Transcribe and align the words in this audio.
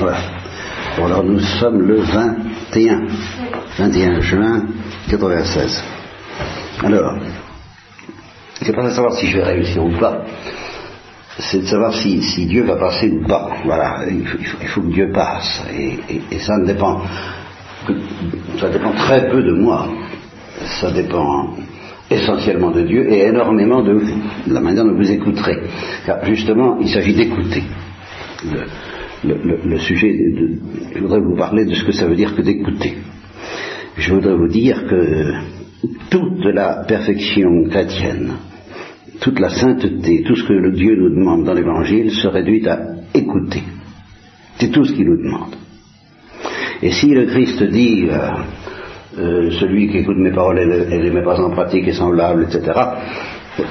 Voilà. 0.00 0.16
Bon, 0.96 1.04
alors 1.04 1.22
nous 1.22 1.40
sommes 1.40 1.82
le 1.82 1.96
21, 2.00 3.02
21 3.78 4.20
juin 4.20 4.62
96. 5.10 5.84
Alors, 6.82 7.18
c'est 8.62 8.74
pas 8.74 8.84
de 8.84 8.90
savoir 8.90 9.12
si 9.12 9.26
je 9.26 9.36
vais 9.36 9.44
réussir 9.44 9.84
ou 9.84 9.90
pas, 9.98 10.22
c'est 11.38 11.58
de 11.58 11.66
savoir 11.66 11.92
si, 11.94 12.46
Dieu 12.46 12.64
va 12.64 12.76
passer 12.76 13.10
ou 13.10 13.26
pas. 13.26 13.50
Voilà, 13.66 14.04
il 14.08 14.26
faut, 14.68 14.80
que 14.80 14.86
Dieu 14.86 15.10
passe. 15.12 15.64
Et, 15.70 16.38
ça 16.38 16.56
ne 16.56 16.64
dépend, 16.64 17.02
ça 18.58 18.70
dépend 18.70 18.92
très 18.92 19.28
peu 19.28 19.42
de 19.42 19.52
moi. 19.52 19.86
Ça 20.80 20.90
dépend 20.92 21.56
essentiellement 22.10 22.70
de 22.70 22.82
Dieu 22.82 23.06
et 23.12 23.26
énormément 23.26 23.82
de 23.82 23.92
vous, 23.92 24.20
de 24.46 24.54
la 24.54 24.60
manière 24.60 24.84
dont 24.84 24.96
vous 24.96 25.10
écouterez. 25.10 25.58
Car 26.06 26.24
justement, 26.24 26.78
il 26.80 26.88
s'agit 26.88 27.14
d'écouter. 27.14 27.64
Le, 29.22 29.78
sujet, 29.78 30.16
je 30.94 30.98
voudrais 30.98 31.20
vous 31.20 31.36
parler 31.36 31.66
de 31.66 31.74
ce 31.74 31.84
que 31.84 31.92
ça 31.92 32.06
veut 32.06 32.16
dire 32.16 32.34
que 32.34 32.40
d'écouter. 32.40 32.94
Je 33.98 34.14
voudrais 34.14 34.34
vous 34.34 34.48
dire 34.48 34.86
que 34.86 35.34
toute 36.10 36.44
la 36.46 36.84
perfection 36.88 37.64
chrétienne, 37.68 38.32
toute 39.20 39.38
la 39.38 39.50
sainteté, 39.50 40.22
tout 40.22 40.36
ce 40.36 40.44
que 40.44 40.54
le 40.54 40.72
Dieu 40.72 40.96
nous 40.96 41.10
demande 41.10 41.44
dans 41.44 41.52
l'Évangile 41.52 42.10
se 42.10 42.28
réduit 42.28 42.66
à 42.66 42.80
écouter. 43.12 43.62
C'est 44.58 44.70
tout 44.70 44.84
ce 44.84 44.94
qu'il 44.94 45.06
nous 45.06 45.22
demande. 45.22 45.54
Et 46.82 46.90
si 46.90 47.08
le 47.08 47.26
Christ 47.26 47.62
dit 47.64 48.06
euh, 48.08 48.30
euh, 49.18 49.50
celui 49.60 49.88
qui 49.88 49.98
écoute 49.98 50.16
mes 50.16 50.32
paroles 50.32 50.60
et 50.60 50.98
les 50.98 51.10
met 51.10 51.22
pas 51.22 51.38
en 51.40 51.50
pratique 51.50 51.86
est 51.86 51.92
semblable, 51.92 52.44
etc., 52.44 52.72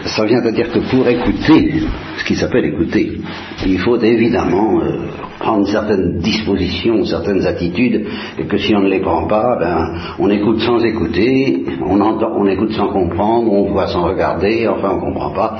ça 0.05 0.25
vient 0.25 0.41
à 0.43 0.51
dire 0.51 0.71
que 0.71 0.79
pour 0.89 1.07
écouter, 1.07 1.81
ce 2.17 2.23
qui 2.25 2.35
s'appelle 2.35 2.65
écouter, 2.65 3.21
il 3.65 3.79
faut 3.79 3.97
évidemment 3.97 4.81
euh, 4.81 5.07
prendre 5.39 5.67
certaines 5.67 6.19
dispositions, 6.19 7.03
certaines 7.05 7.45
attitudes, 7.45 8.05
et 8.38 8.45
que 8.45 8.57
si 8.57 8.75
on 8.75 8.81
ne 8.81 8.89
les 8.89 8.99
prend 8.99 9.25
pas, 9.27 9.57
ben, 9.59 9.95
on 10.19 10.30
écoute 10.30 10.59
sans 10.59 10.83
écouter, 10.83 11.66
on, 11.85 12.00
entend, 12.02 12.33
on 12.35 12.45
écoute 12.47 12.73
sans 12.73 12.89
comprendre, 12.89 13.52
on 13.52 13.72
voit 13.72 13.88
sans 13.88 14.03
regarder, 14.03 14.67
enfin 14.67 14.91
on 14.91 14.97
ne 14.97 15.13
comprend 15.13 15.31
pas, 15.31 15.59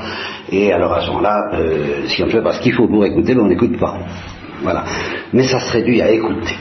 et 0.52 0.72
alors 0.72 0.92
à 0.92 1.00
ce 1.00 1.08
moment-là, 1.08 1.52
si 2.06 2.22
on 2.22 2.26
ne 2.26 2.30
fait 2.30 2.42
pas 2.42 2.52
ce 2.52 2.60
qu'il 2.60 2.72
faut 2.72 2.88
pour 2.88 3.04
écouter, 3.04 3.34
ben, 3.34 3.42
on 3.42 3.48
n'écoute 3.48 3.78
pas. 3.78 3.98
Voilà. 4.62 4.84
Mais 5.32 5.44
ça 5.44 5.58
se 5.58 5.72
réduit 5.72 6.02
à 6.02 6.10
écouter. 6.10 6.54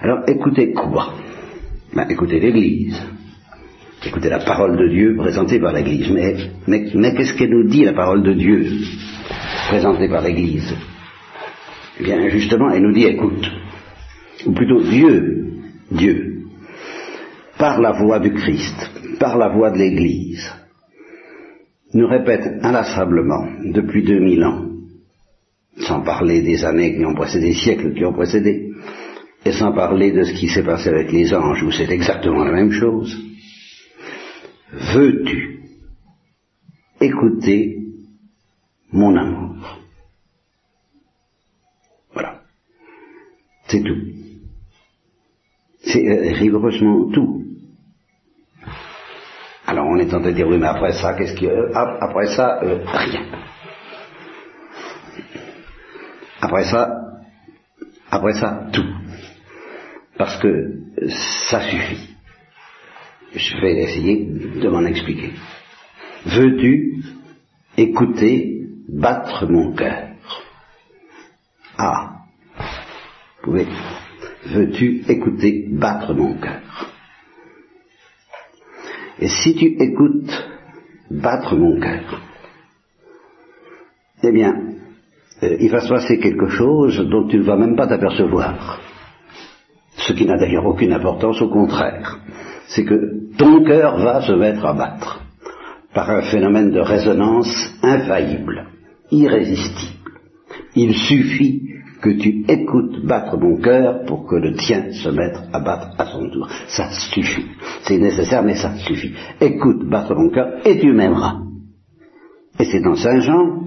Alors 0.00 0.20
écoutez 0.26 0.72
quoi? 0.72 1.14
Ben, 1.94 2.06
Écoutez 2.08 2.40
l'Église. 2.40 3.00
Écoutez 4.08 4.30
la 4.30 4.38
parole 4.38 4.78
de 4.78 4.88
Dieu 4.88 5.16
présentée 5.16 5.60
par 5.60 5.74
l'Église. 5.74 6.10
Mais, 6.10 6.34
mais, 6.66 6.86
mais 6.94 7.14
qu'est-ce 7.14 7.34
qu'elle 7.34 7.50
nous 7.50 7.68
dit 7.68 7.84
la 7.84 7.92
parole 7.92 8.22
de 8.22 8.32
Dieu 8.32 8.64
présentée 9.68 10.08
par 10.08 10.22
l'Église? 10.22 10.74
Eh 12.00 12.04
bien 12.04 12.26
justement, 12.30 12.70
elle 12.70 12.84
nous 12.84 12.94
dit 12.94 13.04
écoute. 13.04 13.46
Ou 14.46 14.52
plutôt 14.52 14.80
Dieu, 14.80 15.48
Dieu, 15.90 16.44
par 17.58 17.82
la 17.82 17.92
voix 17.92 18.18
du 18.18 18.32
Christ, 18.32 18.90
par 19.20 19.36
la 19.36 19.50
voix 19.50 19.72
de 19.72 19.76
l'Église, 19.76 20.50
nous 21.92 22.08
répète 22.08 22.48
inlassablement 22.62 23.46
depuis 23.62 24.04
2000 24.04 24.44
ans, 24.44 24.64
sans 25.80 26.00
parler 26.00 26.40
des 26.40 26.64
années 26.64 26.96
qui 26.96 27.04
ont 27.04 27.14
précédé, 27.14 27.48
des 27.48 27.54
siècles 27.54 27.92
qui 27.92 28.06
ont 28.06 28.14
précédé, 28.14 28.70
et 29.44 29.52
sans 29.52 29.72
parler 29.72 30.12
de 30.12 30.22
ce 30.22 30.32
qui 30.32 30.48
s'est 30.48 30.64
passé 30.64 30.88
avec 30.88 31.12
les 31.12 31.34
anges, 31.34 31.62
où 31.62 31.70
c'est 31.70 31.90
exactement 31.90 32.44
la 32.44 32.52
même 32.52 32.72
chose, 32.72 33.14
veux-tu 34.72 35.60
écouter 37.00 37.78
mon 38.92 39.16
amour? 39.16 39.56
Voilà. 42.12 42.40
C'est 43.68 43.82
tout. 43.82 43.98
C'est 45.84 46.06
euh, 46.06 46.32
rigoureusement 46.34 47.10
tout. 47.10 47.44
Alors 49.66 49.86
on 49.86 49.96
est 49.98 50.08
tenté 50.08 50.30
de 50.30 50.36
dire 50.36 50.48
oui 50.48 50.58
mais 50.58 50.66
après 50.66 50.92
ça, 50.92 51.14
qu'est-ce 51.14 51.34
qu'il 51.34 51.48
y 51.48 51.50
a? 51.50 51.98
Après 52.00 52.26
ça, 52.34 52.62
euh, 52.62 52.82
rien. 52.86 53.26
Après 56.40 56.64
ça, 56.64 56.90
après 58.10 58.32
ça, 58.34 58.68
tout 58.72 58.86
parce 60.16 60.36
que 60.38 60.80
ça 61.48 61.60
suffit. 61.60 62.16
Je 63.34 63.60
vais 63.60 63.82
essayer 63.82 64.24
de 64.24 64.68
m'en 64.68 64.84
expliquer. 64.84 65.32
Veux-tu 66.26 67.04
écouter 67.76 68.66
battre 68.88 69.46
mon 69.46 69.72
cœur? 69.74 70.08
Ah, 71.76 72.22
pouvez. 73.42 73.66
Veux-tu 74.46 75.04
écouter 75.08 75.66
battre 75.70 76.14
mon 76.14 76.34
cœur? 76.34 76.62
Et 79.20 79.28
si 79.28 79.54
tu 79.54 79.66
écoutes 79.82 80.48
battre 81.10 81.56
mon 81.56 81.78
cœur, 81.80 82.22
eh 84.22 84.32
bien, 84.32 84.54
euh, 85.42 85.56
il 85.60 85.70
va 85.70 85.80
se 85.80 85.88
passer 85.88 86.18
quelque 86.18 86.48
chose 86.48 86.98
dont 87.08 87.28
tu 87.28 87.38
ne 87.38 87.44
vas 87.44 87.56
même 87.56 87.76
pas 87.76 87.86
t'apercevoir. 87.86 88.80
Ce 89.96 90.12
qui 90.12 90.24
n'a 90.24 90.38
d'ailleurs 90.38 90.66
aucune 90.66 90.92
importance, 90.92 91.40
au 91.42 91.48
contraire, 91.48 92.20
c'est 92.68 92.84
que 92.84 93.36
ton 93.36 93.64
cœur 93.64 93.98
va 93.98 94.22
se 94.22 94.32
mettre 94.32 94.64
à 94.64 94.74
battre 94.74 95.22
par 95.94 96.10
un 96.10 96.22
phénomène 96.22 96.70
de 96.70 96.80
résonance 96.80 97.74
infaillible, 97.82 98.66
irrésistible. 99.10 100.20
Il 100.76 100.94
suffit 100.94 101.62
que 102.00 102.10
tu 102.10 102.44
écoutes 102.46 103.04
battre 103.04 103.36
mon 103.36 103.56
cœur 103.56 104.04
pour 104.04 104.26
que 104.26 104.36
le 104.36 104.54
tien 104.54 104.92
se 104.92 105.08
mette 105.08 105.36
à 105.52 105.60
battre 105.60 105.90
à 105.98 106.06
son 106.06 106.30
tour. 106.30 106.48
Ça 106.68 106.90
suffit. 106.90 107.46
C'est 107.82 107.98
nécessaire, 107.98 108.42
mais 108.42 108.54
ça 108.54 108.76
suffit. 108.76 109.12
Écoute 109.40 109.88
battre 109.88 110.14
mon 110.14 110.30
cœur 110.30 110.60
et 110.64 110.78
tu 110.78 110.92
m'aimeras. 110.92 111.38
Et 112.60 112.64
c'est 112.66 112.80
dans 112.80 112.94
Saint 112.94 113.20
Jean, 113.20 113.64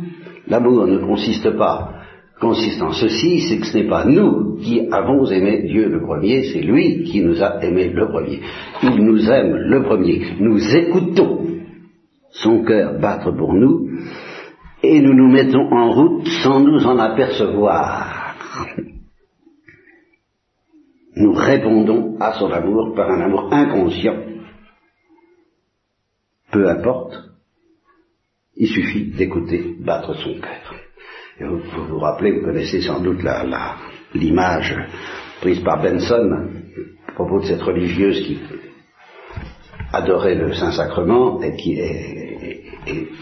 l'amour 0.48 0.88
ne 0.88 1.00
consiste 1.00 1.50
pas 1.58 2.01
consiste 2.42 2.82
en 2.82 2.92
ceci, 2.92 3.42
c'est 3.42 3.60
que 3.60 3.68
ce 3.68 3.78
n'est 3.78 3.88
pas 3.88 4.04
nous 4.04 4.58
qui 4.58 4.88
avons 4.92 5.26
aimé 5.28 5.62
Dieu 5.68 5.88
le 5.88 6.02
premier, 6.02 6.44
c'est 6.52 6.62
lui 6.62 7.04
qui 7.04 7.22
nous 7.22 7.42
a 7.42 7.64
aimé 7.64 7.90
le 7.90 8.08
premier. 8.08 8.42
Il 8.82 9.06
nous 9.06 9.30
aime 9.30 9.56
le 9.56 9.84
premier. 9.84 10.36
Nous 10.40 10.76
écoutons 10.76 11.46
son 12.32 12.64
cœur 12.64 13.00
battre 13.00 13.32
pour 13.32 13.54
nous 13.54 13.90
et 14.82 15.00
nous 15.00 15.14
nous 15.14 15.32
mettons 15.32 15.72
en 15.72 15.92
route 15.92 16.28
sans 16.44 16.60
nous 16.60 16.84
en 16.86 16.98
apercevoir. 16.98 18.36
Nous 21.16 21.34
répondons 21.34 22.18
à 22.20 22.34
son 22.34 22.52
amour 22.52 22.96
par 22.96 23.12
un 23.12 23.22
amour 23.22 23.54
inconscient. 23.54 24.18
Peu 26.52 26.68
importe, 26.68 27.14
il 28.56 28.68
suffit 28.68 29.12
d'écouter 29.12 29.76
battre 29.80 30.16
son 30.16 30.34
cœur. 30.40 30.91
Vous, 31.40 31.60
vous 31.90 32.00
rappelez, 32.00 32.32
vous 32.32 32.46
connaissez 32.46 32.82
sans 32.82 33.00
doute 33.00 33.20
l'image 34.14 34.76
prise 35.40 35.60
par 35.62 35.82
Benson 35.82 36.50
à 37.08 37.12
propos 37.14 37.40
de 37.40 37.46
cette 37.46 37.62
religieuse 37.62 38.22
qui 38.22 38.40
adorait 39.92 40.36
le 40.36 40.54
Saint-Sacrement 40.54 41.42
et, 41.42 41.56
qui, 41.56 41.80
et, 41.80 42.64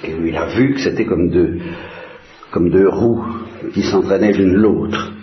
il 0.03 0.35
a 0.35 0.47
vu 0.47 0.73
que 0.73 0.79
c'était 0.79 1.05
comme 1.05 1.29
deux, 1.29 2.87
roues 2.87 3.23
qui 3.73 3.83
s'entraînaient 3.83 4.33
l'une 4.33 4.55
l'autre. 4.55 5.13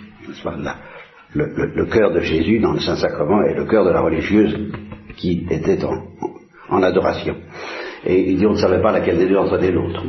Le, 1.33 1.85
cœur 1.85 2.11
de 2.13 2.21
Jésus 2.21 2.59
dans 2.59 2.73
le 2.73 2.79
Saint-Sacrement 2.79 3.43
et 3.43 3.53
le 3.53 3.65
cœur 3.65 3.85
de 3.85 3.91
la 3.91 4.01
religieuse 4.01 4.55
qui 5.17 5.45
était 5.49 5.79
en 6.69 6.83
adoration. 6.83 7.35
Et 8.09 8.37
on 8.45 8.53
ne 8.53 8.57
savait 8.57 8.81
pas 8.81 8.93
laquelle 8.93 9.17
des 9.17 9.27
deux 9.27 9.35
entraînait 9.35 9.71
l'autre. 9.71 10.01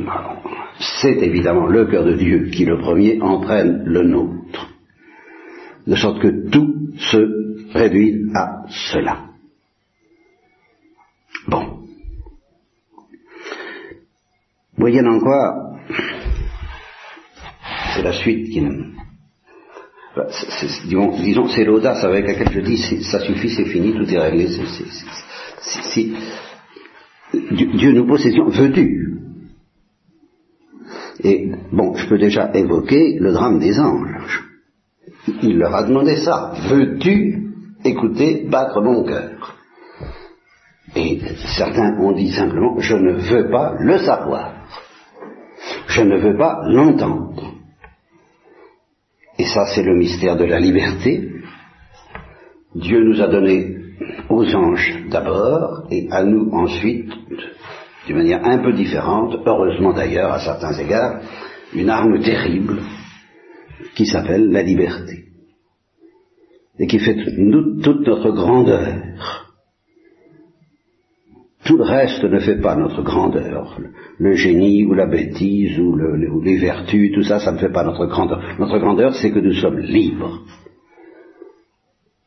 C'est 1.01 1.17
évidemment 1.17 1.67
le 1.67 1.85
cœur 1.85 2.05
de 2.05 2.13
Dieu 2.13 2.49
qui 2.49 2.63
le 2.63 2.79
premier 2.79 3.21
entraîne 3.21 3.83
le 3.85 4.03
nôtre. 4.03 4.69
De 5.85 5.95
sorte 5.95 6.21
que 6.21 6.49
tout 6.49 6.93
se 6.97 7.73
réduit 7.73 8.31
à 8.33 8.63
cela. 8.69 9.25
Bon. 11.49 11.79
Voyez 14.77 15.01
dans 15.01 15.19
quoi 15.19 15.69
c'est 17.93 18.03
la 18.03 18.13
suite 18.13 18.49
qui 18.49 18.61
nous... 18.61 18.93
Disons, 20.85 21.17
disons 21.17 21.47
c'est 21.49 21.65
l'audace 21.65 22.03
avec 22.03 22.25
laquelle 22.27 22.51
je 22.51 22.61
dis 22.61 23.03
ça 23.03 23.19
suffit, 23.19 23.49
c'est 23.49 23.65
fini, 23.65 23.93
tout 23.93 24.09
est 24.09 24.17
réglé. 24.17 24.47
Dieu 27.33 27.91
nous 27.91 28.07
pose 28.07 28.23
question, 28.23 28.49
veux-tu? 28.49 29.19
Et 31.23 31.51
bon, 31.71 31.95
je 31.95 32.07
peux 32.07 32.17
déjà 32.17 32.51
évoquer 32.53 33.17
le 33.19 33.31
drame 33.31 33.59
des 33.59 33.79
anges. 33.79 34.43
Il 35.43 35.57
leur 35.57 35.75
a 35.75 35.83
demandé 35.83 36.15
ça, 36.17 36.53
veux-tu 36.69 37.51
écouter 37.83 38.47
battre 38.49 38.81
mon 38.81 39.03
cœur? 39.03 39.55
Et 40.95 41.19
certains 41.57 41.99
ont 41.99 42.13
dit 42.13 42.31
simplement, 42.31 42.79
je 42.79 42.95
ne 42.95 43.13
veux 43.13 43.49
pas 43.51 43.75
le 43.79 43.99
savoir, 43.99 44.53
je 45.87 46.01
ne 46.01 46.17
veux 46.17 46.37
pas 46.37 46.61
l'entendre. 46.67 47.53
ça 49.37 49.65
c'est 49.75 49.83
le 49.83 49.95
mystère 49.95 50.35
de 50.35 50.45
la 50.45 50.59
liberté. 50.59 51.29
Dieu 52.75 53.03
nous 53.03 53.21
a 53.21 53.27
donné 53.27 53.78
aux 54.29 54.55
anges 54.55 55.05
d'abord 55.09 55.87
et 55.89 56.07
à 56.11 56.23
nous 56.23 56.49
ensuite, 56.51 57.11
d'une 58.05 58.17
manière 58.17 58.45
un 58.45 58.59
peu 58.59 58.73
différente, 58.73 59.35
heureusement 59.45 59.93
d'ailleurs 59.93 60.31
à 60.31 60.39
certains 60.39 60.73
égards, 60.73 61.21
une 61.73 61.89
arme 61.89 62.19
terrible 62.21 62.79
qui 63.95 64.05
s'appelle 64.05 64.49
la 64.51 64.63
liberté 64.63 65.25
et 66.79 66.87
qui 66.87 66.99
fait 66.99 67.15
toute 67.83 68.07
notre 68.07 68.31
grandeur. 68.31 69.45
Tout 71.65 71.77
le 71.77 71.83
reste 71.83 72.23
ne 72.23 72.39
fait 72.39 72.61
pas 72.61 72.75
notre 72.75 73.03
grandeur. 73.03 73.77
Le 74.17 74.33
génie 74.33 74.85
ou 74.85 74.93
la 74.93 75.05
bêtise 75.05 75.77
ou, 75.77 75.95
les 76.41 76.57
vertus, 76.57 77.11
tout 77.13 77.23
ça, 77.23 77.39
ça 77.39 77.51
ne 77.51 77.57
fait 77.57 77.71
pas 77.71 77.83
notre 77.83 78.05
grandeur. 78.07 78.41
Notre 78.57 78.79
grandeur, 78.79 79.13
c'est 79.13 79.31
que 79.31 79.39
nous 79.39 79.53
sommes 79.53 79.79
libres. 79.79 80.41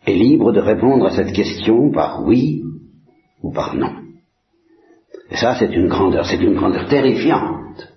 Et 0.06 0.14
libres 0.14 0.52
de 0.52 0.60
répondre 0.60 1.06
à 1.06 1.10
cette 1.10 1.32
question 1.32 1.90
par 1.93 2.25
oui 2.25 2.62
ou 3.43 3.52
par 3.52 3.75
non. 3.75 3.94
Et 5.31 5.37
ça, 5.37 5.54
c'est 5.58 5.72
une 5.72 5.88
grandeur, 5.88 6.26
c'est 6.26 6.43
une 6.43 6.54
grandeur 6.54 6.88
terrifiante. 6.88 7.93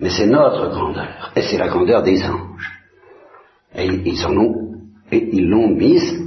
Mais 0.00 0.10
c'est 0.10 0.26
notre 0.26 0.70
grandeur, 0.70 1.32
et 1.36 1.42
c'est 1.42 1.58
la 1.58 1.68
grandeur 1.68 2.02
des 2.02 2.22
anges. 2.24 2.72
Et 3.74 3.86
ils 3.86 4.26
en 4.26 4.36
ont 4.36 4.72
et 5.10 5.28
ils 5.32 5.48
l'ont 5.48 5.68
mise 5.68 6.20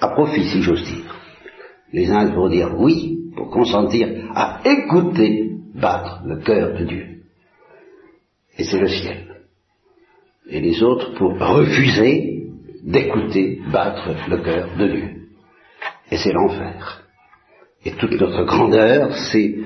à 0.00 0.08
profit, 0.08 0.48
si 0.48 0.62
j'ose 0.62 0.84
dire. 0.84 1.14
Les 1.92 2.10
uns 2.10 2.32
pour 2.32 2.48
dire 2.48 2.74
oui, 2.78 3.30
pour 3.36 3.50
consentir 3.50 4.08
à 4.34 4.60
écouter 4.64 5.50
battre 5.74 6.22
le 6.24 6.36
cœur 6.38 6.78
de 6.78 6.84
Dieu. 6.84 7.06
Et 8.58 8.64
c'est 8.64 8.80
le 8.80 8.88
ciel. 8.88 9.36
Et 10.48 10.60
les 10.60 10.82
autres 10.82 11.14
pour 11.14 11.38
refuser 11.38 12.35
d'écouter 12.86 13.60
battre 13.70 14.14
le 14.28 14.38
cœur 14.38 14.68
de 14.78 14.86
Dieu. 14.86 15.10
Et 16.10 16.16
c'est 16.16 16.32
l'enfer. 16.32 17.02
Et 17.84 17.92
toute 17.92 18.18
notre 18.20 18.44
grandeur, 18.44 19.12
c'est 19.30 19.56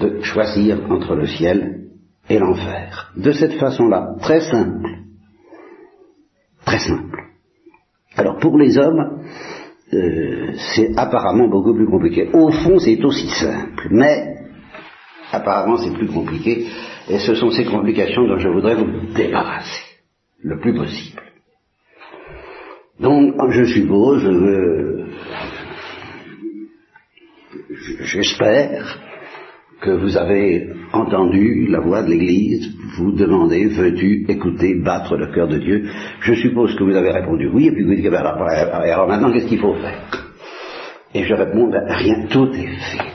de 0.00 0.22
choisir 0.22 0.78
entre 0.90 1.14
le 1.14 1.26
ciel 1.26 1.88
et 2.28 2.38
l'enfer. 2.38 3.12
De 3.16 3.30
cette 3.32 3.58
façon-là, 3.58 4.14
très 4.20 4.40
simple. 4.40 4.88
Très 6.64 6.78
simple. 6.78 7.18
Alors 8.16 8.38
pour 8.38 8.58
les 8.58 8.78
hommes, 8.78 9.22
euh, 9.92 10.52
c'est 10.74 10.96
apparemment 10.96 11.48
beaucoup 11.48 11.74
plus 11.74 11.86
compliqué. 11.86 12.30
Au 12.32 12.50
fond, 12.50 12.78
c'est 12.78 13.02
aussi 13.04 13.28
simple, 13.28 13.88
mais 13.90 14.36
apparemment 15.30 15.76
c'est 15.76 15.92
plus 15.92 16.08
compliqué, 16.08 16.66
et 17.08 17.18
ce 17.18 17.34
sont 17.34 17.50
ces 17.50 17.64
complications 17.64 18.26
dont 18.26 18.38
je 18.38 18.48
voudrais 18.48 18.76
vous 18.76 19.12
débarrasser, 19.14 19.82
le 20.42 20.58
plus 20.60 20.74
possible. 20.74 21.22
Donc, 23.02 23.34
je 23.50 23.64
suppose, 23.64 24.24
euh, 24.24 25.06
j'espère, 28.00 29.00
que 29.80 29.90
vous 29.90 30.16
avez 30.16 30.70
entendu 30.92 31.66
la 31.66 31.80
voix 31.80 32.02
de 32.04 32.10
l'Église 32.10 32.72
vous 32.96 33.10
demander, 33.12 33.66
veux-tu 33.66 34.24
écouter 34.28 34.76
battre 34.76 35.16
le 35.16 35.32
cœur 35.34 35.48
de 35.48 35.58
Dieu? 35.58 35.88
Je 36.20 36.34
suppose 36.34 36.76
que 36.76 36.84
vous 36.84 36.94
avez 36.94 37.10
répondu 37.10 37.48
oui, 37.52 37.66
et 37.66 37.72
puis 37.72 37.82
vous 37.82 37.94
dites, 37.94 38.08
ben, 38.08 38.24
alors 38.24 39.08
maintenant 39.08 39.32
qu'est-ce 39.32 39.48
qu'il 39.48 39.58
faut 39.58 39.74
faire? 39.74 40.32
Et 41.12 41.24
je 41.24 41.34
réponds, 41.34 41.68
ben, 41.68 41.84
rien, 41.88 42.26
tout 42.28 42.52
est 42.52 42.66
fait. 42.66 43.12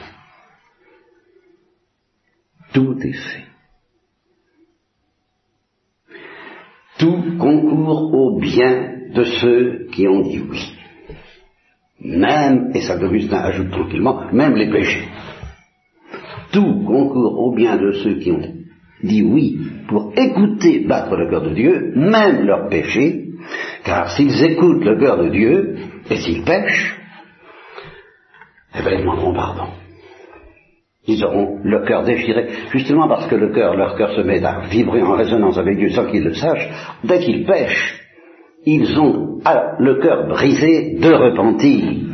Tout 2.73 2.97
est 3.01 3.13
fait. 3.13 3.45
Tout 6.99 7.37
concourt 7.39 8.13
au 8.13 8.39
bien 8.39 8.96
de 9.13 9.24
ceux 9.24 9.88
qui 9.92 10.07
ont 10.07 10.21
dit 10.21 10.42
oui. 10.50 10.74
Même, 12.00 12.71
et 12.75 12.81
ça 12.81 12.95
Augustin 13.01 13.38
ajoute 13.38 13.71
tranquillement, 13.71 14.31
même 14.31 14.56
les 14.56 14.69
péchés 14.69 15.07
tout 16.51 16.83
concourt 16.86 17.39
au 17.39 17.56
bien 17.56 17.77
de 17.77 17.92
ceux 17.92 18.15
qui 18.15 18.31
ont 18.31 18.54
dit 19.04 19.21
oui 19.21 19.59
pour 19.88 20.13
écouter 20.15 20.86
battre 20.88 21.15
le 21.15 21.30
cœur 21.30 21.42
de 21.42 21.54
Dieu, 21.54 21.94
même 21.95 22.45
leurs 22.45 22.68
péchés, 22.68 23.25
car 23.83 24.09
s'ils 24.12 24.44
écoutent 24.44 24.83
le 24.83 24.98
cœur 25.00 25.18
de 25.18 25.30
Dieu 25.30 25.75
et 26.09 26.15
s'ils 26.18 26.44
pêchent, 26.44 26.98
eh 28.75 28.81
bien 28.81 28.92
ils 28.94 29.01
demanderont 29.01 29.33
pardon. 29.33 29.68
Ils 31.09 31.24
auront 31.24 31.59
le 31.63 31.86
cœur 31.86 32.04
déchiré, 32.04 32.50
justement 32.71 33.07
parce 33.07 33.27
que 33.27 33.36
le 33.36 33.54
cœur, 33.54 33.75
leur 33.75 33.95
cœur 33.95 34.13
se 34.13 34.21
met 34.21 34.44
à 34.44 34.62
vibrer 34.68 35.01
en 35.04 35.15
résonance 35.15 35.57
avec 35.57 35.77
Dieu 35.77 35.89
sans 35.89 36.06
qu'ils 36.07 36.24
le 36.24 36.33
sachent. 36.33 36.68
Dès 37.04 37.19
qu'ils 37.19 37.45
pêchent, 37.45 38.01
ils 38.65 39.00
ont 39.00 39.39
le 39.80 40.01
cœur 40.01 40.27
brisé 40.27 40.98
de 41.00 41.13
repentir. 41.13 42.07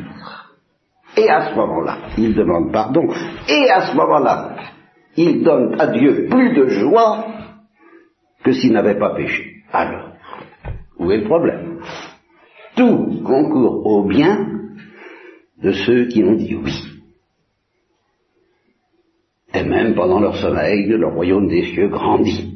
Et 1.15 1.29
à 1.29 1.51
ce 1.51 1.55
moment-là, 1.55 1.97
il 2.17 2.33
demande 2.33 2.71
pardon. 2.71 3.07
Et 3.47 3.69
à 3.69 3.87
ce 3.87 3.95
moment-là, 3.95 4.55
il 5.15 5.43
donne 5.43 5.79
à 5.79 5.87
Dieu 5.87 6.27
plus 6.29 6.53
de 6.55 6.67
joie 6.67 7.25
que 8.43 8.51
s'il 8.51 8.73
n'avait 8.73 8.97
pas 8.97 9.15
péché. 9.15 9.63
Alors, 9.71 10.13
où 10.99 11.11
est 11.11 11.19
le 11.19 11.25
problème? 11.25 11.79
Tout 12.75 13.21
concourt 13.23 13.85
au 13.85 14.07
bien 14.07 14.47
de 15.61 15.71
ceux 15.71 16.07
qui 16.07 16.23
ont 16.23 16.33
dit 16.33 16.55
oui. 16.55 16.73
Et 19.53 19.63
même 19.63 19.93
pendant 19.93 20.19
leur 20.19 20.35
sommeil, 20.37 20.87
le 20.87 21.07
royaume 21.07 21.47
des 21.47 21.63
cieux 21.73 21.89
grandit. 21.89 22.52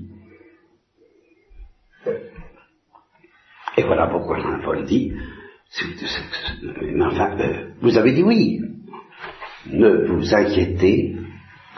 Et 3.78 3.84
voilà 3.84 4.08
pourquoi 4.08 4.42
Saint 4.42 4.60
Paul 4.66 4.86
dit, 4.86 5.14
enfin, 7.06 7.38
euh, 7.40 7.68
vous 7.82 7.96
avez 7.96 8.12
dit 8.12 8.24
oui. 8.24 8.60
Ne 9.72 10.08
vous 10.08 10.34
inquiétez 10.34 11.16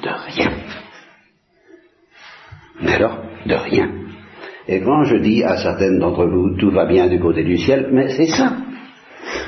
de 0.01 0.10
rien. 0.10 0.51
Mais 2.81 2.94
alors, 2.94 3.22
de 3.46 3.54
rien. 3.54 3.92
Et 4.68 4.80
quand 4.81 5.04
je 5.04 5.18
dis 5.18 5.44
à 5.44 5.57
certaines 5.57 6.00
d'entre 6.00 6.25
vous, 6.25 6.56
tout 6.57 6.72
va 6.72 6.86
bien 6.86 7.07
du 7.07 7.19
côté 7.19 7.44
du 7.44 7.57
ciel, 7.57 7.90
mais 7.92 8.10
c'est 8.10 8.28
ça. 8.28 8.54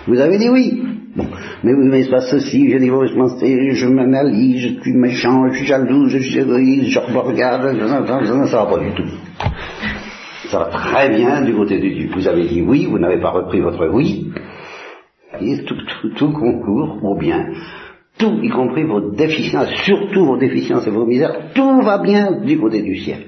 Vous 0.07 0.19
avez 0.19 0.37
dit 0.37 0.49
oui. 0.49 0.83
Bon, 1.15 1.27
mais 1.63 1.73
oui, 1.73 1.87
mais 1.89 2.03
se 2.03 2.09
passe 2.09 2.31
ceci, 2.31 2.69
je 2.71 2.77
dis, 2.77 2.89
oh, 2.89 3.05
je, 3.05 3.71
je 3.73 3.87
m'analyse, 3.87 4.61
je 4.61 4.81
suis 4.81 4.93
méchant, 4.93 5.49
je 5.51 5.57
suis 5.57 5.65
jaloux, 5.67 6.07
je 6.07 6.19
suis 6.19 6.39
égoïste, 6.39 6.89
je 6.89 6.99
regarde, 6.99 7.77
ça 8.47 8.63
va 8.63 8.65
pas 8.65 8.79
du 8.79 8.91
tout 8.93 9.03
ça 10.51 10.59
va 10.59 10.65
très 10.65 11.09
bien 11.09 11.43
du 11.43 11.55
côté 11.55 11.79
de 11.79 11.87
Dieu. 11.87 12.09
Vous 12.13 12.27
avez 12.27 12.45
dit 12.47 12.61
oui, 12.61 12.85
vous 12.85 12.99
n'avez 12.99 13.21
pas 13.21 13.29
repris 13.29 13.61
votre 13.61 13.87
oui, 13.87 14.31
tout, 15.65 15.77
tout, 16.17 16.33
concourt 16.33 17.03
au 17.03 17.17
bien. 17.17 17.47
Tout, 18.19 18.37
y 18.43 18.49
compris 18.49 18.83
vos 18.83 19.11
déficiences, 19.11 19.69
surtout 19.85 20.25
vos 20.25 20.37
déficiences 20.37 20.85
et 20.85 20.91
vos 20.91 21.05
misères, 21.05 21.53
tout 21.55 21.81
va 21.81 21.99
bien 21.99 22.41
du 22.41 22.59
côté 22.59 22.81
du 22.81 22.97
ciel. 22.97 23.27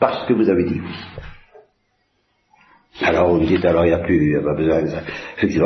Parce 0.00 0.26
que 0.26 0.32
vous 0.32 0.48
avez 0.48 0.64
dit 0.64 0.80
oui. 0.80 0.94
Alors 3.02 3.28
vous 3.28 3.40
me 3.40 3.46
dites, 3.46 3.64
alors 3.64 3.84
il 3.84 3.88
n'y 3.88 3.94
a 3.94 3.98
plus, 3.98 4.16
il 4.16 4.28
n'y 4.30 4.36
a 4.36 4.42
pas 4.42 4.54
besoin 4.54 4.82
de 4.82 4.88
ça. 4.88 5.02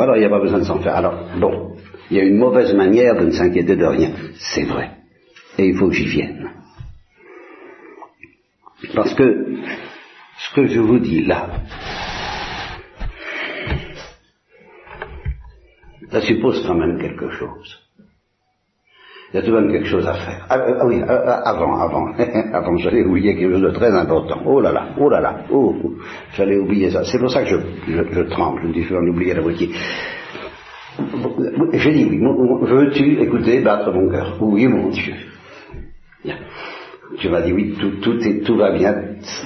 Alors 0.01 0.17
il 0.17 0.19
n'y 0.19 0.25
a 0.25 0.29
pas 0.29 0.41
besoin 0.41 0.59
de 0.59 0.65
s'en 0.65 0.79
faire. 0.79 0.95
Alors, 0.95 1.29
bon, 1.39 1.77
il 2.11 2.17
y 2.17 2.19
a 2.19 2.23
une 2.23 2.37
mauvaise 2.37 2.73
manière 2.73 3.15
de 3.15 3.25
ne 3.25 3.31
s'inquiéter 3.31 3.75
de 3.75 3.85
rien. 3.85 4.11
C'est 4.35 4.63
vrai. 4.63 4.91
Et 5.57 5.67
il 5.67 5.77
faut 5.77 5.87
que 5.87 5.95
j'y 5.95 6.07
vienne. 6.07 6.56
Parce 8.95 9.13
que 9.15 9.55
ce 10.37 10.55
que 10.55 10.67
je 10.67 10.79
vous 10.79 10.99
dis 10.99 11.23
là, 11.23 11.49
ça 16.11 16.21
suppose 16.21 16.65
quand 16.65 16.75
même 16.75 16.99
quelque 16.99 17.29
chose. 17.31 17.79
Il 19.33 19.37
y 19.37 19.39
a 19.39 19.41
tout 19.41 19.51
de 19.51 19.59
même 19.59 19.71
quelque 19.71 19.87
chose 19.87 20.07
à 20.07 20.13
faire. 20.13 20.45
Ah, 20.49 20.57
ah 20.79 20.85
oui, 20.85 21.01
ah, 21.05 21.21
ah, 21.25 21.49
avant, 21.49 21.77
avant, 21.79 22.13
avant, 22.53 22.77
j'allais 22.77 23.03
oublier 23.03 23.35
quelque 23.35 23.51
chose 23.53 23.61
de 23.61 23.71
très 23.71 23.91
important. 23.93 24.41
Oh 24.45 24.61
là 24.61 24.71
là, 24.71 24.89
oh 24.97 25.09
là 25.09 25.19
là, 25.19 25.43
oh, 25.51 25.75
oh. 25.83 25.91
j'allais 26.33 26.57
oublier 26.57 26.91
ça. 26.91 27.03
C'est 27.03 27.19
pour 27.19 27.29
ça 27.29 27.43
que 27.43 27.49
je, 27.49 27.57
je, 27.89 28.21
tremble, 28.21 28.61
je 28.61 28.67
me 28.67 28.73
dis, 28.73 28.83
je 28.83 28.89
vais 28.93 28.99
en 28.99 29.07
oublier 29.07 29.33
la 29.33 29.41
moitié. 29.41 29.69
J'ai 31.73 31.91
dit 31.91 32.05
oui, 32.05 32.19
veux-tu 32.61 33.21
écouter 33.21 33.59
battre 33.59 33.91
mon 33.91 34.09
cœur? 34.09 34.37
Oui, 34.39 34.65
mon 34.67 34.89
Dieu. 34.89 35.15
Tu 37.19 37.29
m'as 37.29 37.41
dit 37.41 37.51
oui, 37.51 37.75
tout, 37.79 37.99
tout, 38.01 38.19
tout 38.45 38.57
va 38.57 38.71
bien, 38.71 38.93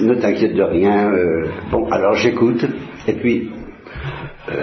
ne 0.00 0.14
t'inquiète 0.14 0.54
de 0.54 0.62
rien. 0.62 1.10
Euh, 1.10 1.46
bon, 1.70 1.88
alors 1.90 2.14
j'écoute, 2.14 2.66
et 3.06 3.14
puis 3.14 3.50
euh, 4.50 4.62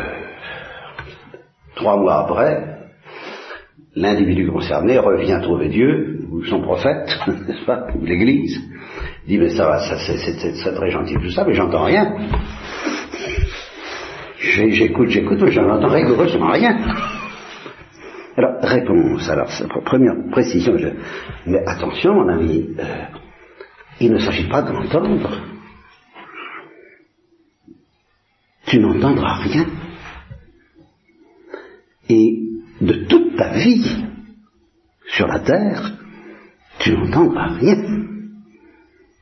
trois 1.75 1.97
mois 1.97 2.23
après, 2.23 2.79
l'individu 3.95 4.47
concerné 4.47 4.99
revient 4.99 5.39
trouver 5.41 5.69
Dieu, 5.69 6.19
ou 6.31 6.43
son 6.43 6.61
prophète, 6.61 7.17
n'est-ce 7.27 7.65
pas, 7.65 7.87
ou 7.95 8.05
l'Église, 8.05 8.61
dit 9.27 9.39
mais 9.39 9.49
ça 9.49 9.65
va, 9.65 9.79
ça, 9.79 9.97
c'est, 9.97 10.75
très 10.75 10.91
gentil 10.91 11.15
tout 11.15 11.31
ça, 11.31 11.43
mais 11.45 11.55
j'entends 11.55 11.85
rien. 11.85 12.13
J'écoute, 14.39 15.09
j'écoute, 15.09 15.39
mais 15.41 15.51
j'en 15.51 15.67
entends 15.67 15.89
rigoureusement 15.89 16.51
rien. 16.51 16.77
Alors, 18.39 18.61
réponse. 18.61 19.29
Alors, 19.29 19.49
première 19.83 20.15
précision. 20.31 20.73
Mais 21.45 21.59
attention, 21.67 22.13
mon 22.13 22.29
ami, 22.29 22.69
euh, 22.79 22.83
il 23.99 24.13
ne 24.13 24.17
s'agit 24.17 24.47
pas 24.47 24.61
d'entendre. 24.61 25.41
Tu 28.65 28.79
n'entendras 28.79 29.39
rien. 29.39 29.65
Et 32.07 32.39
de 32.79 32.93
toute 33.09 33.35
ta 33.35 33.57
vie 33.57 34.05
sur 35.07 35.27
la 35.27 35.39
terre, 35.39 35.91
tu 36.79 36.93
n'entendras 36.93 37.57
rien. 37.57 37.75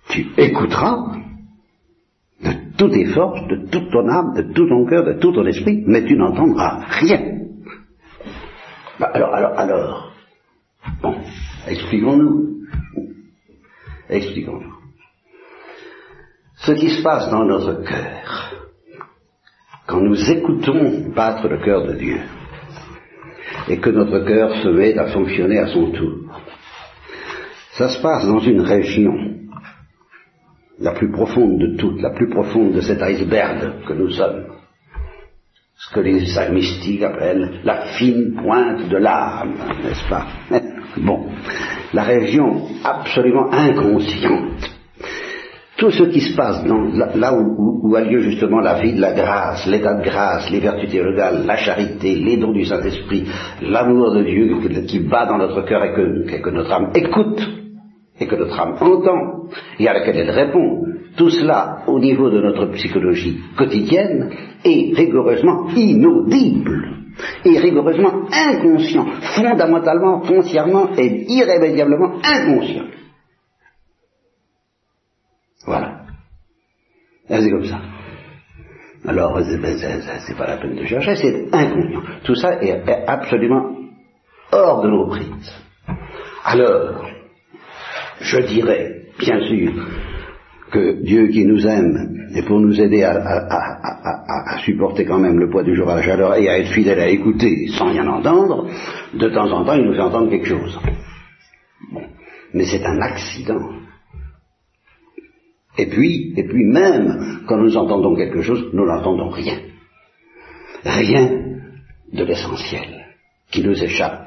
Tu 0.10 0.28
écouteras 0.38 1.16
de 2.44 2.52
toutes 2.78 2.94
tes 2.94 3.06
forces, 3.06 3.48
de 3.48 3.68
toute 3.68 3.90
ton 3.90 4.08
âme, 4.10 4.36
de 4.36 4.54
tout 4.54 4.70
ton 4.70 4.86
cœur, 4.86 5.06
de 5.06 5.20
tout 5.20 5.32
ton 5.32 5.48
esprit, 5.48 5.84
mais 5.88 6.06
tu 6.06 6.16
n'entendras 6.16 6.82
rien. 7.00 7.37
Bah, 9.00 9.12
alors, 9.14 9.36
alors, 9.36 9.60
alors, 9.60 10.14
bon, 11.02 11.16
expliquons-nous. 11.68 12.62
Expliquons-nous. 14.10 14.74
Ce 16.56 16.72
qui 16.72 16.90
se 16.90 17.04
passe 17.04 17.30
dans 17.30 17.46
notre 17.46 17.84
cœur, 17.84 18.54
quand 19.86 20.02
nous 20.02 20.32
écoutons 20.32 21.10
battre 21.16 21.48
le 21.48 21.60
cœur 21.60 21.86
de 21.86 21.94
Dieu, 21.94 22.20
et 23.70 23.78
que 23.78 23.90
notre 23.90 24.20
cœur 24.20 24.56
se 24.64 24.70
met 24.70 24.98
à 24.98 25.08
fonctionner 25.08 25.60
à 25.60 25.68
son 25.68 25.92
tour, 25.92 26.42
ça 27.74 27.90
se 27.90 28.02
passe 28.02 28.26
dans 28.26 28.40
une 28.40 28.62
région, 28.62 29.14
la 30.80 30.94
plus 30.94 31.12
profonde 31.12 31.60
de 31.60 31.78
toutes, 31.78 32.02
la 32.02 32.12
plus 32.12 32.30
profonde 32.30 32.74
de 32.74 32.82
cet 32.82 33.02
iceberg 33.02 33.86
que 33.86 33.94
nous 33.94 34.10
sommes, 34.12 34.57
ce 35.80 35.94
que 35.94 36.00
les 36.00 36.26
mystiques 36.52 37.04
appellent 37.04 37.62
la 37.64 37.82
fine 37.98 38.34
pointe 38.42 38.90
de 38.90 38.98
l'âme, 38.98 39.54
n'est-ce 39.84 40.10
pas? 40.10 40.26
Bon, 40.98 41.28
la 41.94 42.02
région 42.02 42.64
absolument 42.84 43.52
inconsciente. 43.52 44.68
Tout 45.78 45.92
ce 45.92 46.06
qui 46.06 46.22
se 46.22 46.36
passe 46.36 46.64
dans, 46.64 46.86
là, 47.14 47.36
où, 47.36 47.96
a 47.96 48.02
lieu 48.02 48.22
justement 48.22 48.62
la 48.62 48.80
vie 48.82 48.94
de 48.94 49.02
la 49.02 49.14
grâce, 49.14 49.68
l'état 49.68 49.94
de 49.94 50.04
grâce, 50.04 50.50
les 50.50 50.60
vertus 50.60 50.90
théologales, 50.90 51.46
la 51.46 51.58
charité, 51.58 52.16
les 52.16 52.38
dons 52.38 52.52
du 52.52 52.66
Saint-Esprit, 52.66 53.26
l'amour 53.62 54.12
de 54.16 54.24
Dieu 54.24 54.58
qui 54.88 55.00
bat 55.02 55.28
dans 55.28 55.38
notre 55.38 55.62
cœur 55.62 55.84
et 55.84 55.94
que 55.94 56.50
notre 56.50 56.72
âme 56.72 56.90
écoute, 56.96 57.67
et 58.20 58.28
que 58.28 58.36
notre 58.36 58.60
âme 58.60 58.76
entend, 58.80 59.50
et 59.80 59.88
à 59.88 59.94
laquelle 59.94 60.18
elle 60.18 60.32
répond, 60.32 60.86
tout 61.16 61.30
cela 61.30 61.84
au 61.88 62.00
niveau 62.00 62.30
de 62.30 62.42
notre 62.42 62.68
psychologie 62.74 63.40
quotidienne 63.58 64.32
est 64.64 64.94
rigoureusement 64.96 65.68
inaudible 65.76 66.94
et 67.46 67.58
rigoureusement 67.58 68.28
inconscient, 68.32 69.06
fondamentalement, 69.36 70.22
foncièrement 70.22 70.90
et 70.98 71.26
irrémédiablement 71.28 72.20
inconscient. 72.24 72.86
Voilà. 75.66 76.02
C'est 77.28 77.50
comme 77.50 77.66
ça. 77.66 77.82
Alors, 79.06 79.40
c'est 79.42 80.38
pas 80.38 80.48
la 80.48 80.58
peine 80.58 80.76
de 80.76 80.86
chercher, 80.86 81.16
c'est 81.16 81.48
inconscient. 81.54 82.02
Tout 82.24 82.36
ça 82.36 82.62
est 82.62 82.84
absolument 83.08 83.76
hors 84.52 84.82
de 84.84 84.90
nos 84.90 85.08
prises. 85.08 85.54
Alors, 86.44 87.06
je 88.22 88.40
dirais, 88.40 89.02
bien 89.20 89.40
sûr, 89.48 89.74
que 90.72 91.04
Dieu 91.04 91.28
qui 91.28 91.46
nous 91.46 91.66
aime, 91.66 92.28
et 92.36 92.42
pour 92.42 92.60
nous 92.60 92.80
aider 92.80 93.04
à, 93.04 94.58
supporter 94.66 95.06
quand 95.06 95.20
même 95.20 95.40
le 95.40 95.50
poids 95.50 95.64
du 95.64 95.76
jour 95.76 95.90
à 95.90 95.96
la 95.96 96.02
chaleur 96.02 96.36
et 96.36 96.50
à 96.50 96.60
être 96.60 96.72
fidèle 96.72 97.00
à 97.00 97.08
écouter 97.08 97.68
sans 97.78 97.90
rien 97.90 98.08
entendre, 98.08 98.68
de 99.14 99.30
temps 99.30 99.50
en 99.52 99.64
temps 99.64 99.74
il 99.74 99.86
nous 99.86 99.94
fait 99.94 100.02
entendre 100.02 100.30
quelque 100.30 100.48
chose. 100.48 100.80
Bon. 101.92 102.04
Mais 102.54 102.66
c'est 102.66 102.86
un 102.86 103.00
accident. 103.02 103.72
Et 105.78 105.86
puis, 105.86 106.34
et 106.36 106.44
puis 106.44 106.66
même 106.66 107.44
quand 107.48 107.58
nous 107.58 107.78
entendons 107.78 108.16
quelque 108.16 108.42
chose, 108.42 108.70
nous 108.74 108.86
n'entendons 108.86 109.30
rien. 109.30 109.60
Rien 110.84 111.30
de 112.12 112.24
l'essentiel 112.24 113.06
qui 113.52 113.64
nous 113.64 113.82
échappe. 113.82 114.27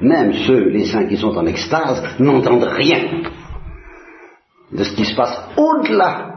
Même 0.00 0.32
ceux, 0.46 0.68
les 0.68 0.86
saints 0.86 1.06
qui 1.06 1.16
sont 1.16 1.36
en 1.36 1.46
extase, 1.46 2.02
n'entendent 2.18 2.64
rien 2.64 3.22
de 4.72 4.82
ce 4.82 4.94
qui 4.94 5.04
se 5.04 5.14
passe 5.14 5.38
au-delà 5.56 6.36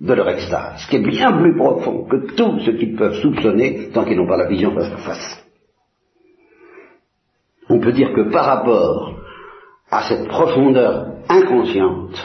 de 0.00 0.12
leur 0.12 0.28
extase, 0.28 0.82
ce 0.82 0.88
qui 0.88 0.96
est 0.96 1.08
bien 1.08 1.32
plus 1.32 1.56
profond 1.56 2.04
que 2.04 2.34
tout 2.34 2.60
ce 2.60 2.70
qu'ils 2.72 2.96
peuvent 2.96 3.20
soupçonner 3.20 3.90
tant 3.92 4.04
qu'ils 4.04 4.16
n'ont 4.16 4.26
pas 4.26 4.36
la 4.36 4.48
vision 4.48 4.74
face 4.74 4.92
à 4.92 4.96
face. 4.98 5.46
On 7.68 7.80
peut 7.80 7.92
dire 7.92 8.12
que 8.12 8.30
par 8.30 8.44
rapport 8.44 9.14
à 9.90 10.02
cette 10.02 10.28
profondeur 10.28 11.06
inconsciente 11.28 12.22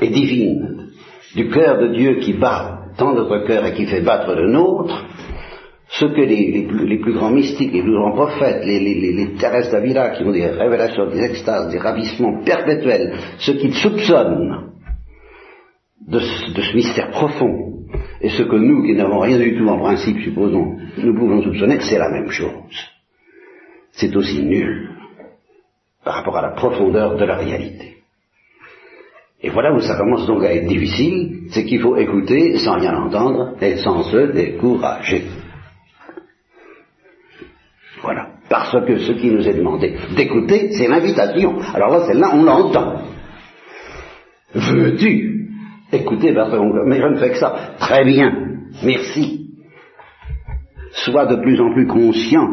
et 0.00 0.08
divine 0.08 0.90
du 1.34 1.48
cœur 1.48 1.78
de 1.78 1.88
Dieu 1.88 2.16
qui 2.20 2.34
bat 2.34 2.82
dans 2.98 3.12
notre 3.14 3.38
cœur 3.46 3.64
et 3.64 3.74
qui 3.74 3.86
fait 3.86 4.02
battre 4.02 4.34
le 4.34 4.50
nôtre, 4.50 5.04
ce 5.88 6.06
que 6.06 6.20
les, 6.22 6.66
plus, 6.66 7.12
grands 7.12 7.30
mystiques, 7.30 7.72
les 7.72 7.82
plus 7.82 7.94
grands 7.94 8.12
prophètes, 8.12 8.64
les, 8.64 8.80
les, 8.80 9.12
les 9.12 9.26
d'Avila 9.36 10.10
qui 10.10 10.24
ont 10.24 10.32
des 10.32 10.46
révélations, 10.46 11.06
des 11.10 11.22
extases, 11.22 11.70
des 11.70 11.78
ravissements 11.78 12.42
perpétuels, 12.42 13.14
ce 13.38 13.52
qu'ils 13.52 13.74
soupçonnent 13.74 14.72
de, 16.08 16.18
ce 16.18 16.76
mystère 16.76 17.10
profond, 17.10 17.74
et 18.20 18.30
ce 18.30 18.42
que 18.42 18.56
nous, 18.56 18.84
qui 18.84 18.94
n'avons 18.94 19.20
rien 19.20 19.38
du 19.38 19.56
tout 19.56 19.68
en 19.68 19.78
principe, 19.78 20.18
supposons, 20.20 20.78
nous 20.98 21.14
pouvons 21.14 21.42
soupçonner, 21.42 21.78
c'est 21.80 21.98
la 21.98 22.10
même 22.10 22.30
chose. 22.30 22.90
C'est 23.92 24.14
aussi 24.16 24.42
nul 24.42 24.90
par 26.04 26.14
rapport 26.14 26.36
à 26.36 26.42
la 26.42 26.50
profondeur 26.50 27.16
de 27.16 27.24
la 27.24 27.36
réalité. 27.36 27.94
Et 29.42 29.50
voilà 29.50 29.74
où 29.74 29.80
ça 29.80 29.96
commence 29.96 30.26
donc 30.26 30.42
à 30.42 30.54
être 30.54 30.66
difficile, 30.66 31.48
c'est 31.50 31.64
qu'il 31.64 31.80
faut 31.80 31.96
écouter 31.96 32.58
sans 32.58 32.78
rien 32.78 32.96
entendre 32.96 33.56
et 33.60 33.76
sans 33.76 34.02
se 34.04 34.32
décourager. 34.32 35.24
Voilà. 38.02 38.33
Parce 38.48 38.76
que 38.86 38.98
ce 38.98 39.12
qui 39.12 39.30
nous 39.30 39.46
est 39.48 39.54
demandé 39.54 39.96
d'écouter, 40.16 40.70
c'est 40.72 40.88
l'invitation. 40.88 41.58
Alors 41.74 41.90
là, 41.90 42.06
celle-là, 42.06 42.30
on 42.34 42.42
l'entend. 42.42 43.02
Veux-tu 44.54 45.50
écouter 45.92 46.34
Mais 46.86 47.00
je 47.00 47.06
ne 47.06 47.16
fais 47.16 47.30
que 47.30 47.38
ça. 47.38 47.54
Très 47.78 48.04
bien. 48.04 48.32
Merci. 48.84 49.50
Sois 50.92 51.26
de 51.26 51.36
plus 51.36 51.60
en 51.60 51.72
plus 51.72 51.86
conscient 51.86 52.48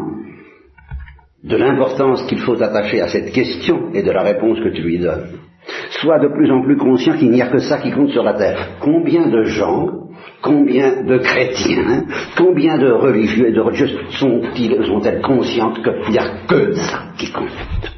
de 1.44 1.56
l'importance 1.56 2.22
qu'il 2.24 2.38
faut 2.38 2.60
attacher 2.60 3.00
à 3.00 3.08
cette 3.08 3.32
question 3.32 3.92
et 3.92 4.02
de 4.02 4.10
la 4.10 4.22
réponse 4.22 4.58
que 4.60 4.68
tu 4.68 4.82
lui 4.82 4.98
donnes. 4.98 5.38
Sois 6.00 6.18
de 6.18 6.28
plus 6.28 6.50
en 6.50 6.62
plus 6.62 6.76
conscient 6.76 7.16
qu'il 7.16 7.30
n'y 7.30 7.42
a 7.42 7.48
que 7.48 7.58
ça 7.58 7.78
qui 7.78 7.90
compte 7.90 8.10
sur 8.10 8.22
la 8.22 8.34
terre. 8.34 8.78
Combien 8.80 9.28
de 9.28 9.44
gens 9.44 10.01
Combien 10.42 11.02
de 11.04 11.18
chrétiens, 11.18 12.06
combien 12.36 12.76
de 12.76 12.90
religieux 12.90 13.48
et 13.48 13.52
de 13.52 13.60
religieuses 13.60 13.96
sont-ils, 14.18 14.84
sont-elles 14.86 15.22
conscientes 15.22 15.82
qu'il 15.82 16.12
n'y 16.12 16.18
a 16.18 16.46
que 16.46 16.72
ça 16.74 17.12
qui 17.16 17.30
compte? 17.30 17.92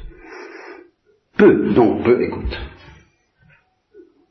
Peu, 1.39 1.73
donc 1.73 2.05
peu 2.05 2.23
écoutent. 2.23 2.61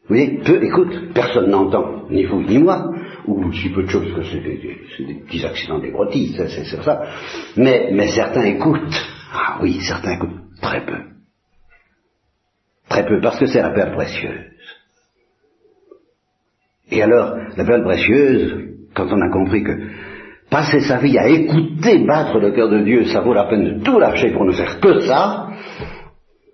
Vous 0.03 0.15
voyez, 0.15 0.39
peu 0.45 0.63
écoutent, 0.63 1.13
personne 1.13 1.50
n'entend, 1.50 2.07
ni 2.09 2.25
vous 2.25 2.43
ni 2.43 2.59
moi, 2.59 2.93
ou 3.25 3.51
si 3.53 3.69
peu 3.69 3.83
de 3.83 3.89
choses 3.89 4.13
que 4.13 4.23
c'est 4.23 4.41
des, 4.41 5.15
petits 5.25 5.45
accidents 5.45 5.79
des 5.79 5.91
broutilles, 5.91 6.35
c'est 6.35 6.83
ça. 6.83 7.03
Mais, 7.55 7.89
mais 7.93 8.09
certains 8.09 8.43
écoutent. 8.43 9.01
Ah 9.33 9.59
oui, 9.62 9.79
certains 9.81 10.15
écoutent 10.15 10.41
très 10.62 10.85
peu. 10.85 10.97
Très 12.89 13.05
peu, 13.05 13.21
parce 13.21 13.39
que 13.39 13.45
c'est 13.47 13.62
la 13.62 13.71
perle 13.71 13.95
précieuse. 13.95 14.52
Et 16.93 17.01
alors, 17.01 17.38
la 17.57 17.65
perle 17.65 17.83
précieuse, 17.83 18.55
quand 18.95 19.07
on 19.12 19.19
a 19.19 19.29
compris 19.29 19.63
que 19.63 19.71
passer 20.51 20.81
sa 20.81 20.97
vie 21.00 21.17
à 21.17 21.27
écouter 21.27 22.05
battre 22.05 22.39
le 22.39 22.51
cœur 22.51 22.69
de 22.69 22.83
Dieu, 22.83 23.05
ça 23.05 23.21
vaut 23.21 23.33
la 23.33 23.45
peine 23.45 23.63
de 23.79 23.83
tout 23.83 23.97
lâcher 23.97 24.31
pour 24.31 24.45
ne 24.45 24.51
faire 24.51 24.79
que 24.79 25.00
ça, 25.00 25.47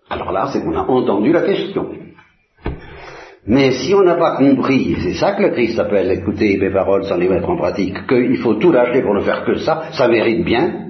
alors 0.09 0.31
là, 0.31 0.49
c'est 0.51 0.63
qu'on 0.63 0.75
a 0.75 0.85
entendu 0.87 1.33
la 1.33 1.41
question. 1.41 1.89
Mais 3.45 3.71
si 3.71 3.93
on 3.93 4.03
n'a 4.03 4.15
pas 4.15 4.37
compris, 4.37 4.95
c'est 5.01 5.15
ça 5.15 5.33
que 5.33 5.43
le 5.43 5.49
Christ 5.49 5.77
appelle 5.77 6.09
écouter 6.11 6.57
mes 6.57 6.69
paroles 6.69 7.03
sans 7.03 7.17
les 7.17 7.27
mettre 7.27 7.49
en 7.49 7.57
pratique, 7.57 8.07
qu'il 8.07 8.37
faut 8.37 8.55
tout 8.55 8.71
lâcher 8.71 9.01
pour 9.01 9.15
ne 9.15 9.21
faire 9.21 9.43
que 9.43 9.55
ça, 9.55 9.89
ça 9.91 10.07
mérite 10.07 10.45
bien. 10.45 10.85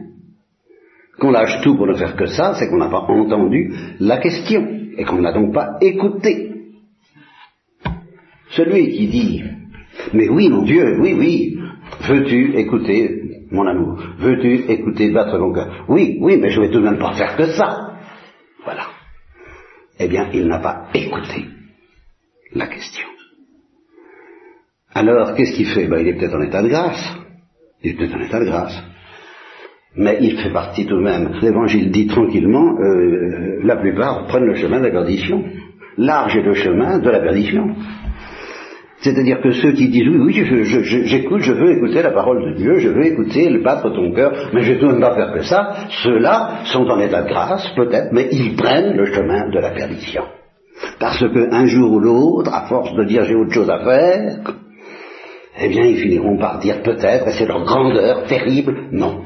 Qu'on 1.19 1.31
lâche 1.31 1.59
tout 1.63 1.75
pour 1.75 1.87
ne 1.87 1.95
faire 1.95 2.15
que 2.15 2.27
ça, 2.27 2.53
c'est 2.53 2.69
qu'on 2.69 2.77
n'a 2.77 2.89
pas 2.89 3.05
entendu 3.07 3.73
la 3.99 4.17
question 4.17 4.67
et 4.95 5.03
qu'on 5.05 5.21
n'a 5.21 5.33
donc 5.33 5.53
pas 5.53 5.77
écouté. 5.81 6.48
Celui 8.51 8.91
qui 8.91 9.07
dit, 9.07 9.43
mais 10.13 10.27
oui, 10.29 10.49
mon 10.49 10.63
Dieu, 10.63 10.97
oui, 10.99 11.13
oui, 11.17 11.59
veux-tu 12.07 12.55
écouter 12.57 13.21
mon 13.51 13.65
amour? 13.67 14.01
Veux-tu 14.19 14.71
écouter 14.71 15.11
battre 15.11 15.37
mon 15.37 15.53
cœur? 15.53 15.85
Oui, 15.87 16.17
oui, 16.21 16.37
mais 16.37 16.49
je 16.49 16.61
vais 16.61 16.69
tout 16.69 16.79
de 16.79 16.85
même 16.85 16.99
pas 16.99 17.13
faire 17.13 17.35
que 17.35 17.47
ça. 17.47 17.97
Voilà. 18.63 18.87
Eh 19.99 20.07
bien, 20.07 20.29
il 20.33 20.47
n'a 20.47 20.59
pas 20.59 20.87
écouté 20.93 21.45
la 22.53 22.67
question. 22.67 23.07
Alors, 24.93 25.35
qu'est-ce 25.35 25.53
qu'il 25.53 25.67
fait? 25.67 25.87
Ben, 25.87 25.99
Il 25.99 26.07
est 26.07 26.13
peut-être 26.13 26.35
en 26.35 26.41
état 26.41 26.63
de 26.63 26.69
grâce. 26.69 27.17
Il 27.83 27.91
est 27.91 27.93
peut-être 27.95 28.15
en 28.15 28.21
état 28.21 28.39
de 28.39 28.45
grâce. 28.45 28.83
Mais 29.95 30.17
il 30.21 30.37
fait 30.37 30.51
partie 30.51 30.85
tout 30.85 30.97
de 30.97 31.03
même. 31.03 31.33
L'évangile 31.41 31.91
dit 31.91 32.07
tranquillement, 32.07 32.77
euh, 32.79 33.59
la 33.63 33.75
plupart 33.77 34.27
prennent 34.27 34.45
le 34.45 34.55
chemin 34.55 34.79
de 34.79 34.85
la 34.85 34.91
perdition. 34.91 35.43
large 35.97 36.35
est 36.37 36.43
le 36.43 36.53
chemin 36.53 36.99
de 36.99 37.09
la 37.09 37.19
perdition. 37.19 37.75
C'est-à-dire 39.01 39.39
que 39.41 39.51
ceux 39.51 39.71
qui 39.71 39.87
disent 39.87 40.07
oui, 40.09 40.19
oui, 40.19 41.05
j'écoute, 41.05 41.39
je, 41.39 41.53
veux 41.53 41.77
écouter 41.77 42.01
la 42.01 42.11
parole 42.11 42.51
de 42.51 42.57
Dieu, 42.57 42.79
je 42.79 42.89
veux 42.89 43.05
écouter 43.05 43.49
le 43.49 43.61
battre 43.61 43.89
ton 43.89 44.11
cœur, 44.11 44.49
mais 44.53 44.61
je 44.61 44.73
ne 44.73 44.79
dois 44.79 44.99
pas 44.99 45.15
faire 45.15 45.33
que 45.33 45.43
ça, 45.43 45.87
ceux-là 46.03 46.65
sont 46.65 46.85
en 46.85 46.99
état 46.99 47.21
de 47.21 47.29
grâce, 47.29 47.65
peut-être, 47.77 48.09
mais 48.11 48.27
ils 48.31 48.55
prennent 48.57 48.97
le 48.97 49.05
chemin 49.05 49.49
de 49.49 49.59
la 49.59 49.71
perdition. 49.71 50.23
Parce 50.99 51.19
qu'un 51.19 51.65
jour 51.65 51.93
ou 51.93 51.99
l'autre, 51.99 52.53
à 52.53 52.67
force 52.67 52.93
de 52.93 53.05
dire 53.05 53.23
j'ai 53.23 53.35
autre 53.35 53.53
chose 53.53 53.69
à 53.69 53.79
faire, 53.79 54.39
eh 55.61 55.69
bien 55.69 55.85
ils 55.85 55.97
finiront 55.97 56.37
par 56.37 56.59
dire 56.59 56.81
peut-être, 56.83 57.27
et 57.29 57.31
c'est 57.31 57.47
leur 57.47 57.63
grandeur 57.63 58.25
terrible, 58.25 58.89
non. 58.91 59.23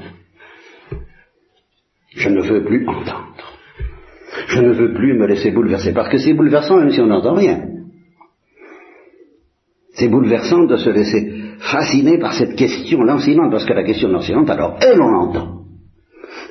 Je 2.16 2.30
ne 2.30 2.42
veux 2.42 2.64
plus 2.64 2.88
entendre. 2.88 3.58
Je 4.50 4.62
ne 4.62 4.72
veux 4.72 4.94
plus 4.94 5.18
me 5.18 5.26
laisser 5.26 5.50
bouleverser, 5.50 5.94
parce 5.94 6.10
que 6.10 6.18
c'est 6.18 6.34
bouleversant 6.34 6.78
même 6.78 6.92
si 6.92 7.02
on 7.02 7.08
n'entend 7.08 7.34
rien. 7.34 7.73
C'est 9.94 10.10
bouleversant 10.10 10.66
de 10.66 10.76
se 10.76 10.90
laisser 10.90 11.34
fasciner 11.60 12.18
par 12.18 12.34
cette 12.34 12.56
question 12.56 13.04
lancinante, 13.04 13.52
parce 13.52 13.66
que 13.66 13.74
la 13.74 13.84
question 13.84 14.10
lancinante, 14.10 14.50
alors 14.50 14.78
elle, 14.82 15.02
on 15.02 15.08
l'entend. 15.08 15.60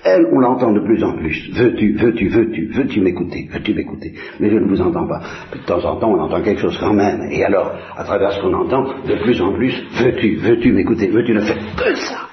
Elle, 0.04 0.26
on 0.32 0.38
l'entend 0.38 0.72
de 0.72 0.80
plus 0.80 1.02
en 1.04 1.16
plus. 1.16 1.50
Veux-tu, 1.52 1.94
veux-tu, 1.94 2.28
veux-tu, 2.28 2.66
veux-tu 2.72 3.00
m'écouter, 3.00 3.48
veux-tu 3.52 3.74
m'écouter? 3.74 4.14
Mais 4.40 4.50
je 4.50 4.56
ne 4.56 4.68
vous 4.68 4.80
entends 4.80 5.06
pas. 5.06 5.20
De 5.52 5.58
temps 5.64 5.84
en 5.84 5.96
temps, 5.96 6.12
on 6.12 6.20
entend 6.20 6.42
quelque 6.42 6.60
chose 6.60 6.76
quand 6.78 6.92
même. 6.92 7.30
Et 7.30 7.44
alors, 7.44 7.72
à 7.96 8.04
travers 8.04 8.32
ce 8.32 8.40
qu'on 8.40 8.52
entend, 8.52 8.84
de 9.04 9.22
plus 9.22 9.40
en 9.40 9.52
plus, 9.52 9.74
veux-tu, 10.02 10.36
veux-tu 10.36 10.72
m'écouter, 10.72 11.08
veux-tu 11.08 11.34
ne 11.34 11.40
faire 11.40 11.58
que 11.76 11.94
ça. 11.94 12.28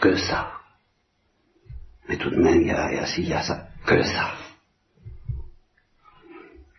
Que 0.00 0.14
ça. 0.16 0.48
Mais 2.08 2.16
tout 2.16 2.30
de 2.30 2.36
même, 2.36 2.60
il 2.62 2.68
y 2.68 2.70
a, 2.70 2.92
il 2.92 2.96
y 2.96 3.00
a, 3.00 3.06
il 3.18 3.28
y 3.28 3.32
a 3.32 3.42
ça, 3.42 3.66
que 3.86 4.02
ça. 4.02 4.45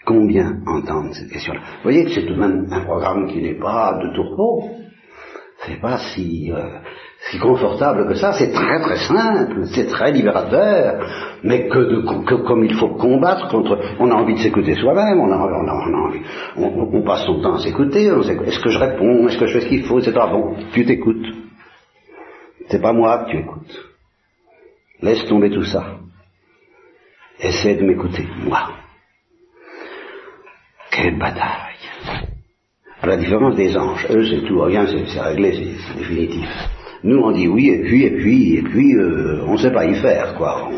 Combien 0.08 0.62
entendent 0.66 1.14
cette 1.14 1.30
question-là 1.30 1.60
Vous 1.60 1.84
voyez 1.84 2.06
que 2.06 2.12
c'est 2.12 2.26
tout 2.26 2.34
de 2.34 2.40
même 2.40 2.66
un 2.72 2.80
programme 2.86 3.28
qui 3.28 3.42
n'est 3.42 3.60
pas 3.60 4.00
de 4.02 4.16
tourpeau. 4.16 4.70
C'est 5.66 5.82
pas 5.82 5.98
si, 5.98 6.50
euh, 6.50 6.80
si 7.30 7.38
confortable 7.40 8.08
que 8.08 8.14
ça. 8.14 8.32
C'est 8.32 8.54
très 8.54 8.80
très 8.80 8.96
simple, 9.00 9.66
c'est 9.66 9.88
très 9.88 10.14
libérateur, 10.14 11.06
mais 11.44 11.68
que, 11.68 11.80
de, 11.80 12.24
que, 12.26 12.36
comme 12.36 12.64
il 12.64 12.74
faut 12.76 12.96
combattre 12.96 13.50
contre. 13.50 13.78
On 14.00 14.10
a 14.10 14.14
envie 14.14 14.36
de 14.36 14.40
s'écouter 14.40 14.76
soi-même, 14.76 15.20
on 15.20 15.30
a, 15.30 15.36
on, 15.36 15.68
a. 15.68 16.14
On, 16.56 17.02
passe 17.02 17.26
son 17.26 17.42
temps 17.42 17.56
à 17.56 17.60
s'écouter. 17.60 18.06
Est-ce 18.06 18.62
que 18.62 18.70
je 18.70 18.80
réponds? 18.80 19.28
Est-ce 19.28 19.38
que 19.38 19.48
je 19.48 19.60
fais 19.60 19.66
ce 19.66 19.70
qu'il 19.70 19.84
faut? 19.84 20.00
Etc. 20.00 20.14
Bon, 20.32 20.56
tu 20.72 20.86
t'écoutes. 20.86 21.28
C'est 22.70 22.82
pas 22.82 22.94
moi 22.94 23.26
que 23.26 23.32
tu 23.32 23.40
écoutes. 23.40 23.90
Laisse 25.02 25.26
tomber 25.26 25.50
tout 25.50 25.66
ça. 25.66 25.98
Essaie 27.42 27.76
de 27.76 27.84
m'écouter, 27.84 28.26
moi. 28.46 28.70
Quelle 30.98 31.20
bataille 31.20 31.78
À 33.04 33.08
la 33.08 33.18
différence 33.18 33.56
des 33.56 33.78
anges, 33.78 34.08
eux 34.10 34.26
c'est 34.26 34.48
tout, 34.48 34.60
rien, 34.62 34.88
c'est 34.88 35.20
réglé, 35.20 35.54
c'est 35.54 36.00
définitif. 36.00 36.50
Nous 37.04 37.20
on 37.20 37.32
dit 37.32 37.48
oui, 37.48 37.70
et 37.70 37.84
puis, 37.84 38.04
et 38.04 38.10
puis, 38.18 38.56
et 38.56 38.62
puis, 38.64 38.96
euh, 38.96 39.44
on 39.48 39.54
ne 39.54 39.58
sait 39.58 39.72
pas 39.72 39.86
y 39.86 39.94
faire, 39.94 40.34
quoi. 40.36 40.70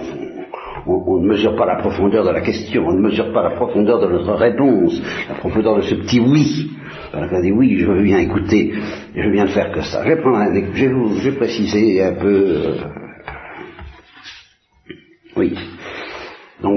On, 0.86 1.22
ne 1.22 1.28
mesure 1.28 1.56
pas 1.56 1.66
la 1.66 1.76
profondeur 1.76 2.26
de 2.26 2.32
la 2.32 2.42
question, 2.42 2.86
on 2.86 2.94
ne 2.94 3.02
mesure 3.02 3.32
pas 3.32 3.44
la 3.44 3.52
profondeur 3.52 4.00
de 4.02 4.08
notre 4.08 4.34
réponse, 4.34 5.02
la 5.30 5.36
profondeur 5.36 5.78
de 5.78 5.82
ce 5.84 5.96
petit 5.96 6.20
oui. 6.20 6.72
On 7.14 7.42
dit 7.42 7.52
oui, 7.52 7.78
je 7.80 7.86
veux 7.86 8.04
bien 8.04 8.18
écouter, 8.20 8.74
je 9.16 9.22
veux 9.22 9.32
bien 9.32 9.48
faire 9.48 9.72
que 9.72 9.82
ça. 9.82 10.04
Je 10.04 10.10
vais, 10.10 10.22
prendre 10.22 10.38
un, 10.38 10.54
je 10.54 11.30
vais, 11.30 11.36
préciser 11.38 12.04
un 12.04 12.14
peu. 12.14 12.28
Euh, 12.28 12.76
oui. 15.38 15.56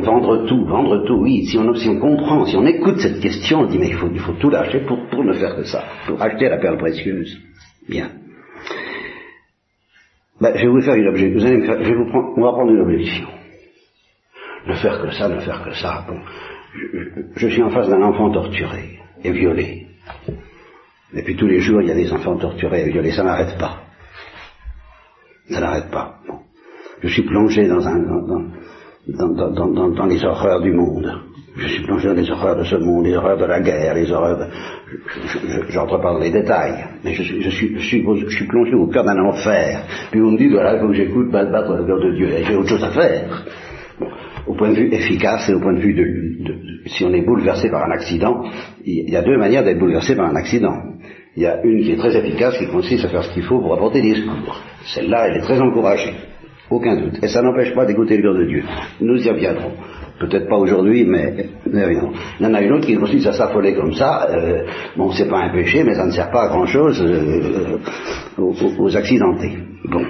Vendre 0.02 0.46
tout, 0.46 0.64
vendre 0.64 1.04
tout, 1.06 1.14
oui, 1.20 1.44
si 1.46 1.58
on, 1.58 1.74
si 1.74 1.88
on 1.88 1.98
comprend, 2.00 2.44
si 2.44 2.56
on 2.56 2.66
écoute 2.66 2.98
cette 2.98 3.20
question, 3.20 3.60
on 3.60 3.66
dit 3.66 3.78
mais 3.78 3.88
il 3.88 3.94
faut, 3.94 4.08
il 4.12 4.18
faut 4.18 4.32
tout 4.32 4.50
lâcher 4.50 4.80
pour, 4.80 4.98
pour 5.08 5.24
ne 5.24 5.32
faire 5.32 5.56
que 5.56 5.64
ça, 5.64 5.84
pour 6.06 6.20
acheter 6.20 6.48
la 6.48 6.58
perle 6.58 6.78
précieuse. 6.78 7.38
Bien. 7.88 8.10
Ben, 10.40 10.56
je 10.56 10.62
vais 10.62 10.68
vous 10.68 10.80
faire 10.80 10.94
une 10.94 11.06
objection. 11.06 11.40
Faire, 11.40 11.84
je 11.84 11.88
vais 11.88 11.94
vous 11.94 12.06
prendre, 12.06 12.34
on 12.36 12.42
va 12.42 12.52
prendre 12.52 12.72
une 12.72 12.80
objection. 12.80 13.28
Ne 14.66 14.74
faire 14.74 15.02
que 15.02 15.10
ça, 15.12 15.28
ne 15.28 15.38
faire 15.38 15.62
que 15.64 15.72
ça. 15.74 16.04
Bon, 16.08 16.18
je, 17.36 17.48
suis 17.48 17.62
en 17.62 17.70
face 17.70 17.88
d'un 17.88 18.02
enfant 18.02 18.30
torturé 18.30 18.98
et 19.22 19.30
violé. 19.30 19.86
Et 21.14 21.22
puis 21.22 21.36
tous 21.36 21.46
les 21.46 21.60
jours, 21.60 21.82
il 21.82 21.88
y 21.88 21.92
a 21.92 21.94
des 21.94 22.12
enfants 22.12 22.36
torturés 22.36 22.82
et 22.82 22.90
violés. 22.90 23.12
Ça 23.12 23.22
n'arrête 23.22 23.56
pas. 23.58 23.82
Ça 25.48 25.60
n'arrête 25.60 25.90
pas. 25.90 26.18
Bon. 26.26 26.40
Je 27.02 27.08
suis 27.08 27.22
plongé 27.22 27.66
dans 27.66 27.86
un, 27.86 28.00
dans, 29.08 30.06
les 30.06 30.24
horreurs 30.24 30.60
du 30.60 30.72
monde. 30.72 31.10
Je 31.56 31.68
suis 31.68 31.82
plongé 31.84 32.08
dans 32.08 32.14
les 32.14 32.30
horreurs 32.30 32.56
de 32.56 32.64
ce 32.64 32.76
monde, 32.76 33.04
les 33.04 33.14
horreurs 33.14 33.36
de 33.36 33.44
la 33.44 33.60
guerre, 33.60 33.94
les 33.94 34.10
horreurs 34.10 34.38
de... 34.38 34.44
J'entre 35.68 36.00
pas 36.00 36.12
dans 36.12 36.18
les 36.18 36.30
détails, 36.30 36.84
mais 37.04 37.12
je, 37.12 37.22
je, 37.22 37.50
suis, 37.50 37.78
je, 37.78 38.44
plongé 38.44 38.74
au 38.74 38.86
cœur 38.86 39.04
d'un 39.04 39.18
enfer. 39.18 39.84
Puis 40.10 40.20
vous 40.20 40.30
me 40.30 40.38
dites, 40.38 40.52
voilà, 40.52 40.78
que 40.78 40.92
j'écoute 40.92 41.30
battre 41.30 41.76
le 41.76 41.84
cœur 41.84 42.00
de 42.00 42.14
Dieu, 42.14 42.28
j'ai 42.46 42.56
autre 42.56 42.68
chose 42.68 42.84
à 42.84 42.90
faire. 42.90 43.44
Au 44.46 44.54
point 44.54 44.70
de 44.70 44.76
vue 44.76 44.94
efficace 44.94 45.48
et 45.48 45.54
au 45.54 45.60
point 45.60 45.74
de 45.74 45.80
vue 45.80 45.94
de, 45.94 46.88
si 46.88 47.04
on 47.04 47.12
est 47.12 47.22
bouleversé 47.22 47.70
par 47.70 47.84
un 47.84 47.92
accident, 47.92 48.44
il 48.84 49.10
y 49.10 49.16
a 49.16 49.22
deux 49.22 49.36
manières 49.36 49.62
d'être 49.62 49.78
bouleversé 49.78 50.16
par 50.16 50.30
un 50.30 50.36
accident. 50.36 50.74
Il 51.36 51.42
y 51.42 51.46
a 51.46 51.62
une 51.62 51.82
qui 51.82 51.92
est 51.92 51.96
très 51.96 52.16
efficace, 52.16 52.56
qui 52.58 52.66
consiste 52.66 53.04
à 53.04 53.08
faire 53.08 53.24
ce 53.24 53.32
qu'il 53.32 53.44
faut 53.44 53.60
pour 53.60 53.74
apporter 53.74 54.00
des 54.00 54.14
secours. 54.14 54.60
Celle-là, 54.94 55.28
elle 55.28 55.36
est 55.36 55.42
très 55.42 55.60
encouragée. 55.60 56.14
Aucun 56.72 56.96
doute. 56.96 57.22
Et 57.22 57.28
ça 57.28 57.42
n'empêche 57.42 57.74
pas 57.74 57.84
d'écouter 57.84 58.16
le 58.16 58.22
cœur 58.22 58.34
de 58.34 58.46
Dieu. 58.46 58.64
Nous 59.02 59.22
y 59.22 59.28
reviendrons. 59.28 59.72
Peut-être 60.18 60.48
pas 60.48 60.56
aujourd'hui, 60.56 61.04
mais 61.04 61.50
mais 61.70 61.98
Il 62.40 62.46
y 62.46 62.48
en 62.48 62.54
a 62.54 62.62
une 62.62 62.72
autre 62.72 62.86
qui 62.86 62.96
consiste 62.96 63.26
à 63.26 63.32
s'affoler 63.32 63.74
comme 63.74 63.92
ça. 63.92 64.26
Euh, 64.30 64.64
bon, 64.96 65.10
c'est 65.10 65.28
pas 65.28 65.40
un 65.40 65.50
péché, 65.50 65.84
mais 65.84 65.94
ça 65.94 66.06
ne 66.06 66.12
sert 66.12 66.30
pas 66.30 66.44
à 66.44 66.48
grand 66.48 66.64
chose 66.64 66.98
euh, 67.02 67.76
aux, 68.38 68.96
accidentés. 68.96 69.58
Bon. 69.84 70.02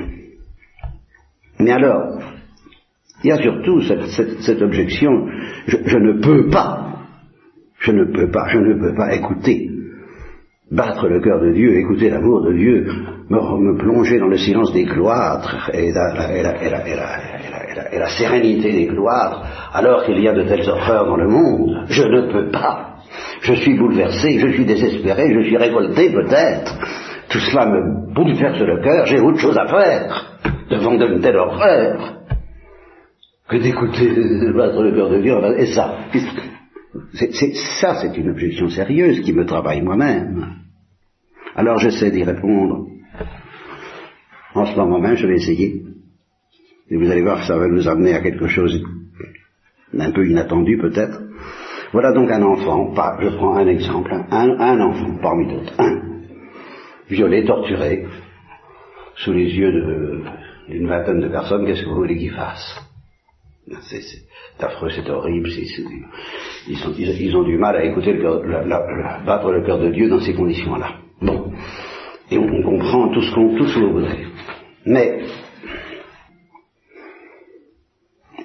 Mais 1.59 1.72
alors, 1.72 2.20
il 3.25 3.31
y 3.31 3.33
a 3.33 3.38
surtout 3.38 3.83
cette, 3.83 4.62
objection, 4.62 5.11
je, 5.66 5.98
ne 5.98 6.20
peux 6.20 6.48
pas, 6.48 7.07
je 7.81 7.90
ne 7.90 8.05
peux 8.05 8.31
pas, 8.31 8.48
je 8.51 8.59
ne 8.59 8.75
peux 8.75 8.94
pas 8.94 9.14
écouter, 9.16 9.68
battre 10.72 11.06
le 11.06 11.20
cœur 11.20 11.40
de 11.40 11.52
Dieu, 11.52 11.76
écouter 11.76 12.08
l'amour 12.08 12.42
de 12.42 12.54
Dieu, 12.54 12.87
me, 13.28 13.78
plonger 13.78 14.18
dans 14.18 14.28
le 14.28 14.38
silence 14.38 14.72
des 14.72 14.85
cloîtres 14.85 15.70
et 15.74 15.92
la, 15.92 18.08
sérénité 18.08 18.72
des 18.72 18.87
cloîtres, 18.87 19.42
alors 19.72 20.04
qu'il 20.04 20.18
y 20.18 20.28
a 20.28 20.32
de 20.32 20.44
telles 20.44 20.68
horreurs 20.68 21.06
dans 21.06 21.16
le 21.16 21.28
monde. 21.28 21.85
Je 21.88 22.02
ne 22.02 22.32
peux 22.32 22.50
pas. 22.50 22.96
Je 23.42 23.54
suis 23.54 23.76
bouleversé, 23.76 24.38
je 24.38 24.48
suis 24.48 24.64
désespéré, 24.64 25.35
je 25.35 25.42
suis 25.42 25.56
révolté 25.56 26.11
peut-être. 26.11 26.74
Tout 27.28 27.38
cela 27.38 27.66
me 27.66 28.14
bouleverse 28.14 28.61
le 28.61 28.82
cœur, 28.82 29.06
j'ai 29.06 29.20
autre 29.20 29.38
chose 29.38 29.58
à 29.58 29.66
faire 29.66 30.38
devant 30.70 30.96
de 30.96 31.18
telles 31.18 31.37
horreurs 31.37 32.14
que 33.48 33.56
d'écouter 33.58 34.08
battre 34.54 34.82
le 34.82 34.94
cœur 34.94 35.11
de 35.11 35.20
Dieu. 35.20 35.35
Et 35.58 35.66
ça, 35.66 35.96
c'est, 37.14 37.55
ça, 37.81 38.00
c'est 38.00 38.16
une 38.16 38.31
objection 38.31 38.68
sérieuse 38.68 39.20
qui 39.20 39.33
me 39.33 39.46
travaille 39.46 39.83
moi-même. 39.83 40.57
Alors 41.55 41.78
j'essaie 41.78 42.11
d'y 42.11 42.24
répondre. 42.24 42.87
En 44.55 44.66
ce 44.66 44.76
moment 44.76 44.98
même, 44.98 45.16
je 45.16 45.26
vais 45.26 45.37
essayer. 45.37 45.83
Et 46.90 46.96
vous 46.96 47.11
allez 47.11 47.22
voir 47.22 47.44
ça 47.44 47.57
va 47.57 47.68
nous 47.68 47.88
amener 47.88 48.14
à 48.14 48.20
quelque 48.20 48.46
chose 48.46 48.83
d'un 49.92 50.12
peu 50.12 50.26
inattendu 50.26 50.78
peut-être. 50.78 51.20
Voilà 51.92 52.12
donc 52.12 52.31
un 52.31 52.42
enfant, 52.42 52.94
je 53.20 53.28
prends 53.37 53.57
un 53.57 53.66
exemple, 53.66 54.12
un, 54.31 54.81
enfant 54.81 55.18
parmi 55.20 55.46
d'autres, 55.46 55.74
un, 55.78 56.00
violé, 57.09 57.44
torturé, 57.44 58.07
sous 59.16 59.33
les 59.33 59.55
yeux 59.55 60.22
d'une 60.68 60.88
vingtaine 60.88 61.20
de 61.20 61.28
personnes, 61.28 61.66
qu'est-ce 61.66 61.83
que 61.83 61.88
vous 61.90 61.96
voulez 61.96 62.16
qu'il 62.16 62.31
fasse? 62.33 62.81
C'est 63.68 64.64
affreux, 64.64 64.90
c'est 64.90 65.09
horrible, 65.09 65.48
ils, 66.68 67.37
ont 67.37 67.42
du 67.42 67.59
mal 67.59 67.77
à 67.77 67.85
écouter 67.85 68.12
le 68.12 69.25
battre 69.25 69.51
le 69.51 69.64
cœur 69.64 69.79
de 69.79 69.90
Dieu 69.90 70.09
dans 70.09 70.20
ces 70.20 70.35
conditions-là. 70.35 70.98
Bon, 71.20 71.53
et 72.31 72.38
on, 72.38 72.62
comprend 72.62 73.09
tout 73.12 73.22
ce 73.22 73.35
qu'on, 73.35 73.57
tout 73.57 73.66
ce 73.66 73.79
voudrez. 73.79 74.27
Mais, 74.85 75.20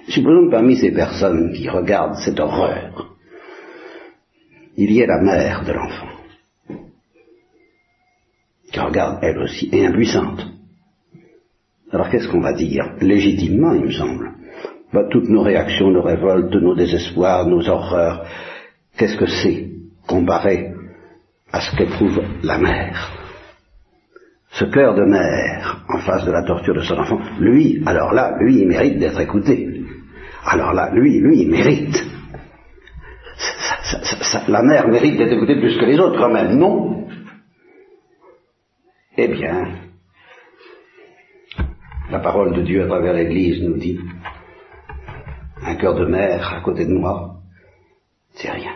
supposons 0.09 0.47
que 0.47 0.51
parmi 0.51 0.77
ces 0.77 0.91
personnes 0.91 1.51
qui 1.53 1.67
regardent 1.67 2.17
cette 2.17 2.39
horreur, 2.39 3.15
il 4.75 4.91
y 4.91 5.01
ait 5.01 5.07
la 5.07 5.21
mère 5.21 5.63
de 5.65 5.73
l'enfant, 5.73 6.07
qui 8.71 8.79
regarde 8.79 9.19
elle 9.23 9.39
aussi, 9.39 9.69
et 9.71 9.85
impuissante. 9.85 10.45
Alors 11.91 12.09
qu'est-ce 12.09 12.27
qu'on 12.27 12.41
va 12.41 12.53
dire? 12.53 12.83
Légitimement, 12.99 13.73
il 13.73 13.85
me 13.85 13.91
semble. 13.91 14.37
Bah, 14.93 15.03
toutes 15.09 15.27
nos 15.29 15.41
réactions, 15.41 15.91
nos 15.91 16.01
révoltes, 16.01 16.55
nos 16.55 16.75
désespoirs, 16.75 17.45
nos 17.45 17.67
horreurs, 17.67 18.25
qu'est-ce 18.97 19.17
que 19.17 19.27
c'est 19.27 19.69
comparé 20.07 20.71
à 21.51 21.59
ce 21.59 21.75
qu'éprouve 21.75 22.21
la 22.43 22.57
mère? 22.57 23.11
Ce 24.51 24.65
cœur 24.65 24.95
de 24.95 25.03
mère 25.03 25.85
en 25.89 25.99
face 25.99 26.25
de 26.25 26.31
la 26.31 26.43
torture 26.43 26.73
de 26.73 26.81
son 26.81 26.95
enfant, 26.95 27.19
lui, 27.39 27.83
alors 27.85 28.13
là, 28.13 28.37
lui, 28.39 28.61
il 28.61 28.67
mérite 28.67 28.97
d'être 28.97 29.19
écouté. 29.19 29.83
Alors 30.45 30.73
là, 30.73 30.89
lui, 30.93 31.19
lui, 31.19 31.41
il 31.41 31.51
mérite. 31.51 32.03
la 34.47 34.63
mère 34.63 34.87
mérite 34.87 35.17
d'être 35.17 35.33
écoutée 35.33 35.59
plus 35.59 35.77
que 35.77 35.85
les 35.85 35.99
autres 35.99 36.17
quand 36.17 36.31
même, 36.31 36.57
non? 36.57 37.07
Eh 39.17 39.27
bien, 39.27 39.75
la 42.09 42.19
parole 42.19 42.55
de 42.55 42.61
Dieu 42.61 42.83
à 42.83 42.87
travers 42.87 43.13
l'Église 43.13 43.61
nous 43.63 43.77
dit, 43.77 43.99
un 45.67 45.75
cœur 45.75 45.95
de 45.95 46.05
mère 46.05 46.53
à 46.53 46.61
côté 46.61 46.85
de 46.85 46.93
moi, 46.93 47.35
c'est 48.35 48.49
rien. 48.49 48.75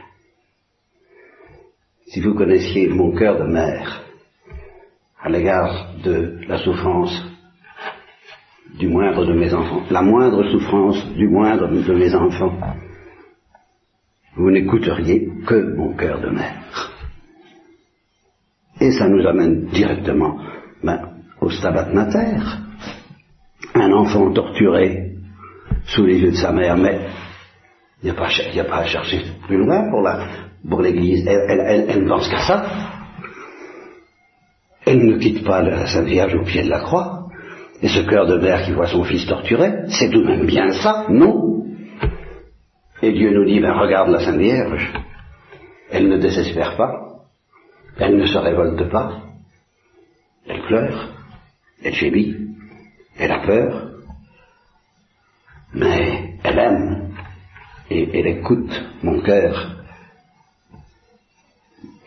Si 2.07 2.19
vous 2.19 2.33
connaissiez 2.33 2.89
mon 2.89 3.15
cœur 3.15 3.37
de 3.39 3.45
mère 3.45 4.03
à 5.21 5.29
l'égard 5.29 5.93
de 6.03 6.41
la 6.47 6.57
souffrance 6.57 7.13
du 8.77 8.89
moindre 8.89 9.25
de 9.25 9.33
mes 9.33 9.53
enfants, 9.53 9.83
la 9.89 10.01
moindre 10.01 10.43
souffrance 10.51 11.05
du 11.13 11.29
moindre 11.29 11.69
de 11.69 11.93
mes 11.93 12.13
enfants, 12.13 12.57
vous 14.35 14.51
n'écouteriez 14.51 15.29
que 15.47 15.75
mon 15.75 15.93
cœur 15.93 16.19
de 16.19 16.29
mère. 16.29 16.91
Et 18.81 18.91
ça 18.91 19.07
nous 19.07 19.25
amène 19.25 19.67
directement 19.67 20.37
ben, 20.83 21.09
au 21.39 21.49
stabat 21.49 21.93
mater. 21.93 22.37
Un 23.75 23.91
enfant 23.93 24.33
torturé 24.33 25.10
sous 25.93 26.05
les 26.05 26.17
yeux 26.17 26.31
de 26.31 26.35
sa 26.35 26.51
mère, 26.51 26.77
mais 26.77 26.99
il 28.03 28.11
n'y 28.11 28.17
a, 28.17 28.63
a, 28.63 28.65
pas 28.65 28.77
à 28.77 28.85
chercher 28.85 29.21
plus 29.45 29.57
loin 29.57 29.89
pour 29.89 30.01
la, 30.01 30.27
pour 30.67 30.81
l'Église. 30.81 31.25
Elle, 31.27 31.85
elle, 31.89 32.03
ne 32.03 32.09
pense 32.09 32.27
qu'à 32.27 32.41
ça. 32.41 32.65
Elle 34.85 35.05
ne 35.05 35.17
quitte 35.17 35.45
pas 35.45 35.61
la 35.61 35.85
Sainte 35.85 36.07
Vierge 36.07 36.33
au 36.35 36.43
pied 36.43 36.63
de 36.63 36.69
la 36.69 36.79
croix. 36.79 37.27
Et 37.81 37.87
ce 37.87 37.99
cœur 38.01 38.27
de 38.27 38.37
mère 38.37 38.63
qui 38.63 38.71
voit 38.71 38.87
son 38.87 39.03
fils 39.03 39.25
torturé, 39.25 39.71
c'est 39.87 40.09
tout 40.09 40.21
de 40.21 40.27
même 40.27 40.45
bien 40.45 40.71
ça, 40.71 41.05
non? 41.09 41.65
Et 43.01 43.11
Dieu 43.11 43.31
nous 43.33 43.45
dit, 43.45 43.59
ben 43.59 43.73
regarde 43.73 44.09
la 44.09 44.19
Sainte 44.19 44.37
Vierge. 44.37 44.93
Elle 45.91 46.07
ne 46.07 46.17
désespère 46.17 46.77
pas. 46.77 46.93
Elle 47.97 48.17
ne 48.17 48.25
se 48.25 48.37
révolte 48.37 48.89
pas. 48.89 49.21
Elle 50.47 50.61
pleure. 50.61 51.09
Elle 51.83 51.93
gémit. 51.93 52.35
Elle 53.17 53.31
a 53.31 53.39
peur. 53.39 53.90
Mais 55.73 56.35
elle 56.43 56.59
aime. 56.59 57.11
Et 57.89 58.07
elle 58.13 58.27
écoute 58.27 58.71
mon 59.03 59.21
cœur 59.21 59.81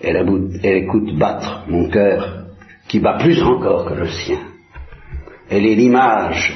elle, 0.05 0.29
écoute 0.63 1.17
battre 1.17 1.65
mon 1.69 1.89
cœur, 1.89 2.45
qui 2.89 3.01
bat 3.01 3.19
plus 3.19 3.43
encore 3.43 3.87
que 3.87 3.95
le 3.95 4.09
sien. 4.09 4.41
Elle 5.49 5.67
est 5.67 5.75
l'image 5.75 6.55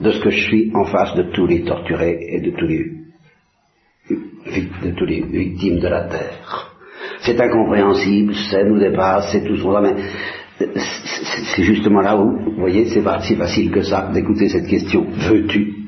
de 0.00 0.12
ce 0.12 0.20
que 0.20 0.30
je 0.30 0.46
suis 0.46 0.70
en 0.74 0.84
face 0.84 1.14
de 1.14 1.24
tous 1.32 1.46
les 1.46 1.64
torturés 1.64 2.18
et 2.30 2.40
de 2.40 2.50
tous 2.50 2.66
les, 2.66 2.92
victimes 5.22 5.80
de 5.80 5.88
la 5.88 6.04
terre. 6.04 6.76
C'est 7.20 7.40
incompréhensible, 7.40 8.34
ça 8.34 8.64
nous 8.64 8.78
dépasse, 8.78 9.32
c'est 9.32 9.44
tout 9.44 9.56
ce 9.56 9.82
mais 9.82 9.94
c'est 10.58 11.62
justement 11.62 12.00
là 12.00 12.16
où, 12.16 12.38
vous 12.38 12.60
voyez, 12.60 12.86
c'est 12.86 13.02
pas 13.02 13.20
si 13.20 13.34
facile 13.34 13.70
que 13.70 13.82
ça 13.82 14.10
d'écouter 14.12 14.48
cette 14.48 14.66
question. 14.66 15.06
Veux-tu 15.10 15.79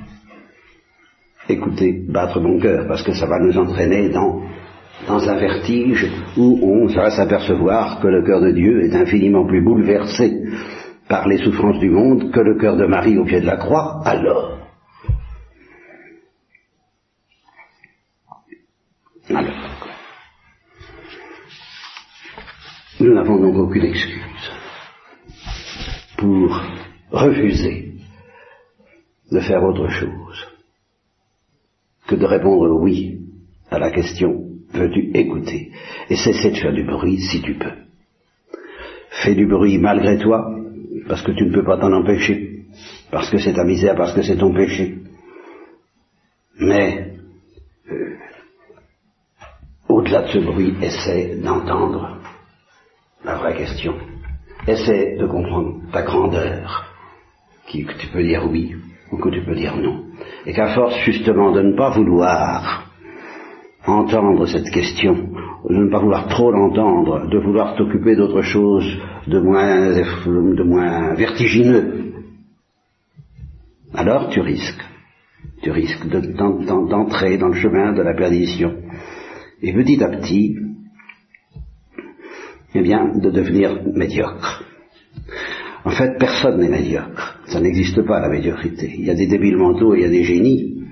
écouter 1.48 2.04
battre 2.08 2.40
mon 2.40 2.58
cœur 2.58 2.86
Parce 2.86 3.02
que 3.02 3.12
ça 3.12 3.26
va 3.26 3.38
nous 3.38 3.56
entraîner 3.58 4.08
dans 4.08 4.42
dans 5.06 5.28
un 5.28 5.36
vertige 5.36 6.06
où 6.36 6.58
on 6.62 6.86
va 6.86 7.10
s'apercevoir 7.10 8.00
que 8.00 8.06
le 8.06 8.24
cœur 8.24 8.40
de 8.40 8.52
Dieu 8.52 8.84
est 8.84 8.94
infiniment 8.94 9.46
plus 9.46 9.62
bouleversé 9.62 10.44
par 11.08 11.26
les 11.26 11.38
souffrances 11.38 11.78
du 11.78 11.90
monde 11.90 12.30
que 12.30 12.40
le 12.40 12.58
cœur 12.58 12.76
de 12.76 12.86
Marie 12.86 13.18
au 13.18 13.24
pied 13.24 13.40
de 13.40 13.46
la 13.46 13.56
croix, 13.56 14.00
alors. 14.04 14.58
Alors. 19.28 19.52
Nous 23.00 23.14
n'avons 23.14 23.40
donc 23.40 23.56
aucune 23.56 23.84
excuse 23.84 24.52
pour 26.16 26.62
refuser 27.10 27.94
de 29.32 29.40
faire 29.40 29.62
autre 29.64 29.88
chose 29.88 30.51
que 32.06 32.14
de 32.14 32.24
répondre 32.24 32.80
oui 32.80 33.20
à 33.70 33.78
la 33.78 33.90
question 33.90 34.52
veux-tu 34.72 35.10
écouter? 35.14 35.70
Et 36.08 36.16
cesser 36.16 36.50
de 36.50 36.56
faire 36.56 36.72
du 36.72 36.84
bruit 36.84 37.20
si 37.20 37.42
tu 37.42 37.54
peux. 37.54 37.72
Fais 39.22 39.34
du 39.34 39.46
bruit 39.46 39.78
malgré 39.78 40.18
toi, 40.18 40.56
parce 41.08 41.22
que 41.22 41.32
tu 41.32 41.44
ne 41.44 41.52
peux 41.52 41.64
pas 41.64 41.78
t'en 41.78 41.92
empêcher, 41.92 42.64
parce 43.10 43.30
que 43.30 43.38
c'est 43.38 43.52
ta 43.52 43.64
misère, 43.64 43.94
parce 43.94 44.14
que 44.14 44.22
c'est 44.22 44.36
ton 44.36 44.52
péché. 44.52 44.98
Mais, 46.58 47.14
euh, 47.90 48.16
au-delà 49.88 50.22
de 50.22 50.28
ce 50.28 50.38
bruit, 50.38 50.74
essaie 50.80 51.36
d'entendre 51.36 52.18
la 53.24 53.36
vraie 53.36 53.56
question. 53.56 53.94
Essaie 54.66 55.16
de 55.18 55.26
comprendre 55.26 55.80
ta 55.92 56.02
grandeur, 56.02 56.86
qui, 57.66 57.84
que 57.84 57.98
tu 57.98 58.06
peux 58.08 58.22
dire 58.22 58.48
oui 58.50 58.74
ou 59.12 59.18
que 59.18 59.28
tu 59.28 59.42
peux 59.42 59.54
dire 59.54 59.76
non. 59.76 60.04
Et 60.46 60.52
qu'à 60.52 60.74
force 60.74 60.98
justement 61.04 61.52
de 61.52 61.60
ne 61.60 61.76
pas 61.76 61.90
vouloir 61.90 62.90
entendre 63.86 64.46
cette 64.46 64.70
question, 64.70 65.14
de 65.68 65.76
ne 65.76 65.90
pas 65.90 65.98
vouloir 65.98 66.28
trop 66.28 66.50
l'entendre, 66.50 67.28
de 67.28 67.38
vouloir 67.38 67.76
t'occuper 67.76 68.16
d'autre 68.16 68.42
chose 68.42 68.86
de 69.26 69.38
moins, 69.38 69.90
de 69.92 70.62
moins 70.62 71.14
vertigineux, 71.14 72.12
alors 73.94 74.30
tu 74.30 74.40
risques, 74.40 74.84
tu 75.62 75.70
risques 75.70 76.06
d'entrer 76.08 77.36
dans 77.38 77.48
le 77.48 77.54
chemin 77.54 77.92
de 77.92 78.02
la 78.02 78.14
perdition. 78.14 78.74
Et 79.60 79.72
petit 79.72 80.02
à 80.02 80.08
petit, 80.08 80.56
eh 82.74 82.80
bien, 82.80 83.12
de 83.14 83.30
devenir 83.30 83.80
médiocre. 83.94 84.64
En 85.84 85.90
fait, 85.90 86.18
personne 86.18 86.60
n'est 86.60 86.68
médiocre. 86.68 87.41
Ça 87.52 87.60
n'existe 87.60 88.02
pas, 88.02 88.20
la 88.20 88.30
médiocrité. 88.30 88.94
Il 88.98 89.04
y 89.04 89.10
a 89.10 89.14
des 89.14 89.26
débiles 89.26 89.58
mentaux 89.58 89.94
et 89.94 89.98
il 89.98 90.02
y 90.02 90.06
a 90.06 90.10
des 90.10 90.24
génies. 90.24 90.82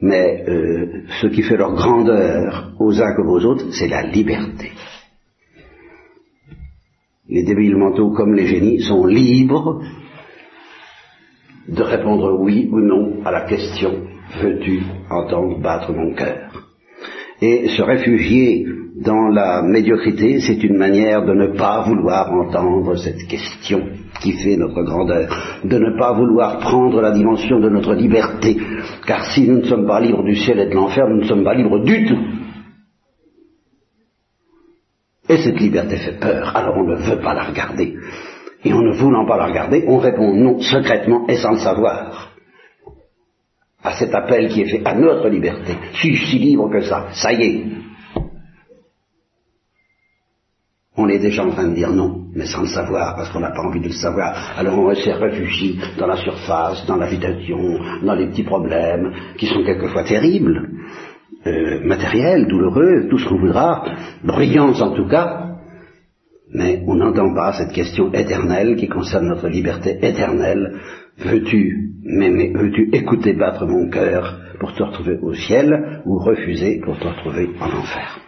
Mais 0.00 0.44
euh, 0.48 1.02
ce 1.20 1.26
qui 1.26 1.42
fait 1.42 1.56
leur 1.56 1.74
grandeur 1.74 2.72
aux 2.78 3.02
uns 3.02 3.14
comme 3.16 3.30
aux 3.30 3.44
autres, 3.44 3.66
c'est 3.72 3.88
la 3.88 4.02
liberté. 4.02 4.70
Les 7.28 7.42
débiles 7.42 7.76
mentaux 7.76 8.12
comme 8.12 8.34
les 8.34 8.46
génies 8.46 8.80
sont 8.80 9.06
libres 9.06 9.82
de 11.68 11.82
répondre 11.82 12.38
oui 12.38 12.68
ou 12.70 12.80
non 12.80 13.24
à 13.24 13.32
la 13.32 13.42
question 13.42 14.06
veux-tu 14.40 14.82
entendre 15.10 15.58
battre 15.60 15.92
mon 15.92 16.14
cœur? 16.14 16.68
Et 17.40 17.68
se 17.68 17.82
réfugier 17.82 18.66
dans 19.00 19.28
la 19.28 19.62
médiocrité, 19.62 20.40
c'est 20.40 20.62
une 20.64 20.76
manière 20.76 21.24
de 21.24 21.32
ne 21.32 21.56
pas 21.56 21.82
vouloir 21.82 22.32
entendre 22.32 22.96
cette 22.96 23.28
question 23.28 23.82
qui 24.20 24.32
fait 24.32 24.56
notre 24.56 24.82
grandeur, 24.82 25.28
de 25.62 25.78
ne 25.78 25.96
pas 25.98 26.12
vouloir 26.14 26.58
prendre 26.58 27.00
la 27.00 27.12
dimension 27.12 27.60
de 27.60 27.68
notre 27.68 27.94
liberté, 27.94 28.56
car 29.06 29.24
si 29.26 29.48
nous 29.48 29.58
ne 29.58 29.64
sommes 29.64 29.86
pas 29.86 30.00
libres 30.00 30.24
du 30.24 30.34
ciel 30.34 30.58
et 30.58 30.66
de 30.66 30.74
l'enfer, 30.74 31.08
nous 31.08 31.22
ne 31.22 31.28
sommes 31.28 31.44
pas 31.44 31.54
libres 31.54 31.78
du 31.84 32.06
tout. 32.06 32.18
Et 35.28 35.36
cette 35.36 35.60
liberté 35.60 35.96
fait 35.96 36.18
peur, 36.18 36.56
alors 36.56 36.76
on 36.78 36.84
ne 36.84 36.96
veut 36.96 37.20
pas 37.20 37.34
la 37.34 37.44
regarder. 37.44 37.94
Et 38.64 38.72
en 38.72 38.82
ne 38.82 38.96
voulant 38.96 39.26
pas 39.26 39.36
la 39.36 39.46
regarder, 39.46 39.84
on 39.86 39.98
répond 39.98 40.34
non 40.34 40.60
secrètement 40.60 41.26
et 41.28 41.36
sans 41.36 41.52
le 41.52 41.58
savoir 41.58 42.32
à 43.84 43.92
cet 43.92 44.12
appel 44.12 44.48
qui 44.48 44.62
est 44.62 44.68
fait 44.68 44.82
à 44.84 44.94
notre 44.94 45.28
liberté. 45.28 45.74
Suis-je 45.92 46.26
si 46.26 46.38
libre 46.40 46.68
que 46.70 46.80
ça 46.80 47.06
Ça 47.12 47.32
y 47.32 47.42
est, 47.42 47.64
on 50.98 51.08
est 51.08 51.20
déjà 51.20 51.44
en 51.44 51.50
train 51.50 51.68
de 51.68 51.74
dire 51.74 51.92
non, 51.92 52.24
mais 52.34 52.44
sans 52.44 52.62
le 52.62 52.66
savoir, 52.66 53.14
parce 53.14 53.30
qu'on 53.30 53.40
n'a 53.40 53.52
pas 53.52 53.62
envie 53.62 53.80
de 53.80 53.86
le 53.86 53.92
savoir. 53.92 54.34
Alors 54.58 54.78
on 54.78 54.92
se 54.94 55.10
réfugie 55.10 55.78
dans 55.96 56.08
la 56.08 56.16
surface, 56.16 56.84
dans 56.86 56.96
l'agitation, 56.96 57.78
dans 58.02 58.14
les 58.14 58.26
petits 58.26 58.42
problèmes, 58.42 59.12
qui 59.38 59.46
sont 59.46 59.62
quelquefois 59.62 60.02
terribles, 60.02 60.68
euh, 61.46 61.80
matériels, 61.84 62.48
douloureux, 62.48 63.06
tout 63.08 63.18
ce 63.18 63.28
qu'on 63.28 63.38
voudra, 63.38 63.84
brillants 64.24 64.80
en 64.80 64.90
tout 64.90 65.06
cas, 65.06 65.44
mais 66.52 66.82
on 66.86 66.96
n'entend 66.96 67.32
pas 67.32 67.52
cette 67.52 67.72
question 67.72 68.12
éternelle 68.12 68.74
qui 68.76 68.88
concerne 68.88 69.28
notre 69.28 69.48
liberté 69.48 69.98
éternelle. 70.02 70.80
Veux-tu 71.18 71.92
m'aimer, 72.02 72.52
veux-tu 72.54 72.90
écouter 72.92 73.34
battre 73.34 73.66
mon 73.66 73.88
cœur 73.88 74.40
pour 74.58 74.74
te 74.74 74.82
retrouver 74.82 75.18
au 75.22 75.34
ciel, 75.34 76.02
ou 76.06 76.18
refuser 76.18 76.80
pour 76.84 76.98
te 76.98 77.06
retrouver 77.06 77.50
en 77.60 77.66
enfer? 77.66 78.27